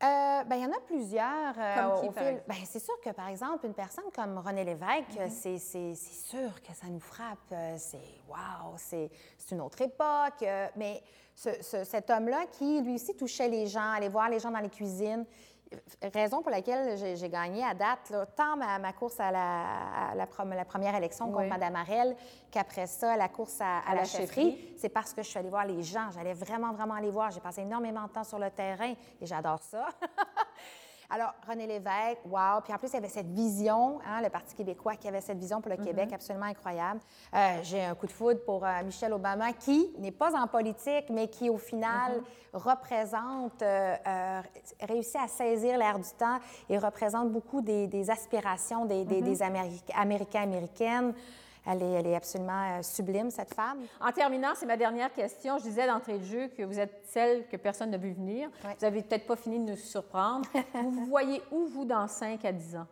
Euh, 0.03 0.43
ben, 0.45 0.57
il 0.57 0.62
y 0.62 0.67
en 0.67 0.73
a 0.73 0.81
plusieurs. 0.81 1.55
euh, 1.57 1.75
Comme 2.01 2.01
qui, 2.12 2.19
fil- 2.19 2.43
ben, 2.49 2.55
c'est 2.65 2.81
sûr 2.81 2.95
que, 3.01 3.11
par 3.11 3.29
exemple, 3.29 3.67
une 3.67 3.75
personne 3.75 4.05
comme 4.15 4.37
René 4.38 4.65
Lévesque, 4.65 5.11
Mm-hmm. 5.17 5.31
c'est- 5.31 5.59
c'est 5.59 5.95
c'est 5.95 6.29
sûr 6.29 6.61
que 6.61 6.75
ça 6.75 6.88
nous 6.88 6.99
frappe. 7.01 7.38
Euh, 7.53 7.77
C'est 7.79 7.99
wow, 8.29 8.75
c'est 8.77 9.11
c'est 9.38 9.55
une 9.55 9.61
autre 9.61 9.81
époque. 9.81 10.45
mais 10.77 11.03
ce- 11.35 11.62
ce- 11.62 11.85
cet 11.85 12.11
homme-là 12.11 12.47
qui, 12.51 12.81
lui 12.83 12.95
aussi, 12.97 13.15
touchait 13.17 13.49
les 13.49 13.67
gens, 13.69 13.93
allait 13.93 14.09
voir 14.09 14.29
les 14.29 14.38
gens 14.41 14.51
dans 14.51 14.59
les 14.59 14.69
cuisines, 14.69 15.25
raison 16.15 16.43
pour 16.43 16.51
laquelle 16.51 16.97
j'ai 17.17 17.29
gagné 17.29 17.65
à 17.65 17.75
date, 17.75 18.11
là, 18.11 18.27
tant 18.27 18.57
ma, 18.57 18.79
ma 18.79 18.93
course 18.93 19.19
à 19.21 19.31
la, 19.31 20.11
à 20.11 20.15
la, 20.15 20.27
prom- 20.27 20.53
la 20.55 20.65
première 20.65 20.95
élection 20.95 21.27
contre 21.27 21.41
Oui. 21.43 21.49
Mme 21.49 21.77
Arel 21.77 22.17
qu'après 22.51 22.87
ça, 22.87 23.17
la 23.17 23.29
course 23.29 23.61
à, 23.61 23.79
à 23.79 23.91
À 23.91 23.95
la, 23.95 24.01
la 24.01 24.05
chefferie, 24.05 24.51
chefferie. 24.53 24.75
c'est 24.79 24.89
parce 24.89 25.13
que 25.13 25.23
je 25.23 25.29
suis 25.29 25.39
allée 25.39 25.49
voir 25.51 25.65
les 25.67 25.83
gens. 25.83 26.11
J'allais 26.13 26.35
vraiment, 26.35 26.73
vraiment 26.73 26.97
les 26.99 27.11
voir. 27.11 27.31
J'ai 27.31 27.41
passé 27.41 27.63
énormément 27.63 28.05
de 28.05 28.09
temps 28.13 28.25
sur 28.25 28.39
le 28.39 28.51
terrain 28.51 28.93
et 29.21 29.27
j'adore 29.27 29.61
ça. 29.63 29.87
Alors, 31.14 31.35
René 31.46 31.66
Lévesque, 31.66 32.20
wow. 32.25 32.62
Puis 32.64 32.72
en 32.72 32.79
plus, 32.79 32.88
il 32.88 32.94
y 32.94 32.96
avait 32.96 33.09
cette 33.09 33.31
vision, 33.31 33.98
hein, 34.07 34.22
le 34.22 34.31
Parti 34.31 34.55
québécois 34.55 34.96
qui 34.96 35.09
avait 35.09 35.20
cette 35.20 35.37
vision 35.37 35.61
pour 35.61 35.70
le 35.70 35.77
Québec 35.77 36.11
absolument 36.14 36.46
incroyable. 36.46 37.01
Euh, 37.35 37.59
J'ai 37.62 37.85
un 37.85 37.94
coup 37.94 38.07
de 38.07 38.12
foudre 38.12 38.42
pour 38.46 38.64
euh, 38.64 38.83
Michelle 38.83 39.12
Obama, 39.12 39.53
qui 39.53 39.92
n'est 39.98 40.11
pas 40.11 40.35
en 40.35 40.46
politique, 40.46 41.11
mais 41.11 41.29
qui, 41.29 41.51
au 41.51 41.59
final, 41.59 42.22
représente, 42.55 43.61
euh, 43.62 44.40
réussit 44.81 45.16
à 45.22 45.29
saisir 45.29 45.77
l'air 45.77 45.98
du 45.98 46.09
temps 46.18 46.38
et 46.70 46.79
représente 46.79 47.31
beaucoup 47.31 47.61
des, 47.61 47.87
des 47.88 48.09
aspirations 48.11 48.87
des, 48.87 49.05
des- 49.05 49.20
des 49.20 49.42
Améric- 49.42 49.92
Américains, 49.94 50.42
Américaines. 50.42 51.12
Elle 51.64 51.83
est, 51.83 51.92
elle 51.92 52.07
est 52.09 52.16
absolument 52.16 52.79
euh, 52.79 52.83
sublime, 52.83 53.31
cette 53.31 53.55
femme. 53.55 53.79
En 54.01 54.11
terminant, 54.11 54.53
c'est 54.57 54.66
ma 54.66 54.77
dernière 54.77 55.12
question. 55.12 55.59
Je 55.59 55.64
disais 55.64 55.87
d'entrée 55.87 56.18
de 56.18 56.25
jeu 56.25 56.48
que 56.48 56.62
vous 56.62 56.79
êtes 56.79 57.03
celle 57.07 57.46
que 57.46 57.57
personne 57.57 57.90
n'a 57.90 57.98
vu 57.98 58.12
venir. 58.12 58.48
Vous 58.62 58.68
n'avez 58.83 59.03
peut-être 59.03 59.27
pas 59.27 59.37
fini 59.37 59.59
de 59.61 59.70
nous 59.70 59.77
surprendre. 59.77 60.48
vous 60.75 60.90
vous 60.90 61.07
voyez 61.07 61.40
où, 61.53 61.66
vous, 61.66 61.85
dans 61.85 62.09
5 62.09 62.44
à 62.44 62.53
10 62.53 62.77
ans? 62.77 62.87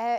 Euh, 0.00 0.16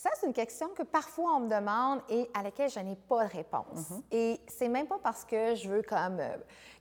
ça, 0.00 0.08
c'est 0.18 0.26
une 0.26 0.32
question 0.32 0.68
que 0.68 0.82
parfois 0.82 1.34
on 1.36 1.40
me 1.40 1.48
demande 1.50 2.00
et 2.08 2.30
à 2.32 2.42
laquelle 2.42 2.70
je 2.70 2.80
n'ai 2.80 2.96
pas 2.96 3.26
de 3.26 3.32
réponse. 3.32 3.92
Et 4.10 4.40
c'est 4.48 4.70
même 4.70 4.86
pas 4.86 4.98
parce 5.02 5.26
que 5.26 5.54
je 5.54 5.68
veux 5.68 5.82
comme 5.82 6.20
euh, 6.20 6.36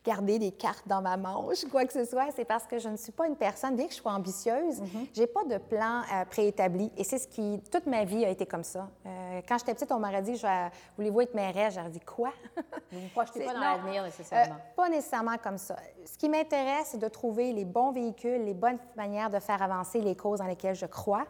garder 0.06 0.40
des 0.40 0.52
cartes 0.52 0.88
dans 0.88 1.02
ma 1.02 1.18
manche, 1.18 1.66
quoi 1.70 1.84
que 1.84 1.92
ce 1.92 2.06
soit. 2.06 2.32
C'est 2.34 2.46
parce 2.46 2.66
que 2.66 2.80
je 2.80 2.88
ne 2.88 2.96
suis 2.96 3.12
pas 3.12 3.28
une 3.28 3.36
personne, 3.36 3.76
bien 3.76 3.88
que 3.88 3.92
je 3.92 3.98
sois 3.98 4.14
ambitieuse, 4.14 4.82
j'ai 5.14 5.28
pas 5.28 5.44
de 5.44 5.58
plan 5.58 6.00
euh, 6.14 6.24
préétabli. 6.30 6.94
Et 6.96 7.04
c'est 7.04 7.18
ce 7.18 7.28
qui, 7.28 7.62
toute 7.70 7.88
ma 7.88 8.06
vie 8.06 8.24
a 8.24 8.30
été 8.30 8.46
comme 8.46 8.64
ça. 8.64 8.88
Euh, 9.06 9.42
quand 9.46 9.58
j'étais 9.58 9.74
petite, 9.74 9.92
on 9.92 10.00
m'aurait 10.00 10.22
dit, 10.22 10.38
je 10.38 10.70
voulez-vous 10.96 11.20
être 11.20 11.34
mairesse? 11.34 11.74
J'aurais 11.74 11.90
dit, 11.90 12.00
quoi? 12.00 12.32
Vous 12.56 13.00
ne 13.00 13.04
vous 13.04 13.10
projetez 13.10 13.44
pas 13.44 13.54
dans 13.54 13.60
l'avenir 13.60 14.02
nécessairement. 14.02 14.56
Euh, 14.56 14.76
pas 14.78 14.88
nécessairement 14.88 15.38
comme 15.44 15.58
ça. 15.58 15.76
Ce 16.06 16.18
qui 16.18 16.30
m'intéresse, 16.30 16.92
c'est 16.92 17.00
de 17.00 17.10
trouver 17.10 17.52
les 17.52 17.66
bons 17.66 17.92
véhicules, 17.92 18.46
les 18.46 18.54
bonnes 18.54 18.80
manières 18.96 19.30
de 19.30 19.40
faire 19.40 19.62
avancer 19.62 20.00
les 20.00 20.16
causes 20.16 20.40
dans 20.40 20.48
lesquelles 20.48 20.76
je 20.76 20.86
crois. 20.86 21.26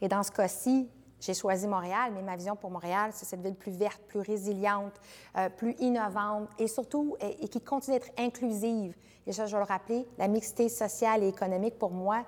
Et 0.00 0.08
dans 0.08 0.22
ce 0.22 0.30
cas-ci, 0.30 0.88
j'ai 1.20 1.34
choisi 1.34 1.66
Montréal, 1.66 2.12
mais 2.14 2.22
ma 2.22 2.36
vision 2.36 2.56
pour 2.56 2.70
Montréal, 2.70 3.10
c'est 3.12 3.24
cette 3.24 3.42
ville 3.42 3.54
plus 3.54 3.72
verte, 3.72 4.00
plus 4.06 4.20
résiliente, 4.20 4.92
euh, 5.36 5.48
plus 5.48 5.74
innovante 5.78 6.48
et 6.58 6.68
surtout, 6.68 7.16
et, 7.20 7.44
et 7.44 7.48
qui 7.48 7.60
continue 7.60 7.98
d'être 7.98 8.12
inclusive. 8.18 8.94
Et 9.26 9.32
ça, 9.32 9.46
je 9.46 9.52
vais 9.56 9.62
le 9.62 9.66
rappeler, 9.68 10.06
la 10.18 10.28
mixité 10.28 10.68
sociale 10.68 11.22
et 11.22 11.28
économique, 11.28 11.78
pour 11.78 11.90
moi, 11.90 12.22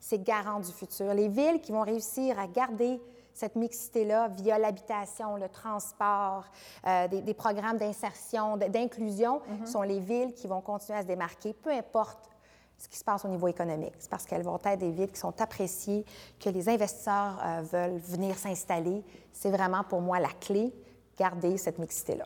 c'est 0.00 0.22
garant 0.22 0.60
du 0.60 0.70
futur. 0.72 1.12
Les 1.12 1.28
villes 1.28 1.60
qui 1.60 1.72
vont 1.72 1.82
réussir 1.82 2.38
à 2.38 2.46
garder 2.46 3.00
cette 3.34 3.54
mixité-là 3.56 4.28
via 4.28 4.58
l'habitation, 4.58 5.36
le 5.36 5.48
transport, 5.48 6.44
euh, 6.86 7.06
des, 7.08 7.20
des 7.20 7.34
programmes 7.34 7.76
d'insertion, 7.76 8.56
d'inclusion, 8.56 9.40
sont 9.64 9.82
les 9.82 10.00
villes 10.00 10.34
qui 10.34 10.46
vont 10.48 10.60
continuer 10.60 10.98
à 10.98 11.02
se 11.02 11.06
démarquer, 11.06 11.52
peu 11.52 11.70
importe 11.70 12.28
ce 12.78 12.88
qui 12.88 12.96
se 12.96 13.04
passe 13.04 13.24
au 13.24 13.28
niveau 13.28 13.48
économique. 13.48 13.94
C'est 13.98 14.10
parce 14.10 14.24
qu'elles 14.24 14.42
vont 14.42 14.58
être 14.64 14.78
des 14.78 14.90
villes 14.90 15.10
qui 15.10 15.18
sont 15.18 15.40
appréciées, 15.40 16.04
que 16.40 16.48
les 16.48 16.68
investisseurs 16.68 17.38
euh, 17.44 17.62
veulent 17.62 17.98
venir 17.98 18.36
s'installer. 18.36 19.02
C'est 19.32 19.50
vraiment 19.50 19.82
pour 19.82 20.00
moi 20.00 20.20
la 20.20 20.30
clé, 20.40 20.72
garder 21.18 21.58
cette 21.58 21.78
mixité-là. 21.78 22.24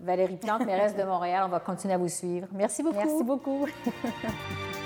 Valérie 0.00 0.36
Plante, 0.36 0.66
mairesse 0.66 0.96
de 0.96 1.04
Montréal, 1.04 1.44
on 1.46 1.50
va 1.50 1.60
continuer 1.60 1.94
à 1.94 1.98
vous 1.98 2.08
suivre. 2.08 2.48
Merci 2.52 2.82
beaucoup. 2.82 2.96
Merci 2.96 3.24
beaucoup. 3.24 3.66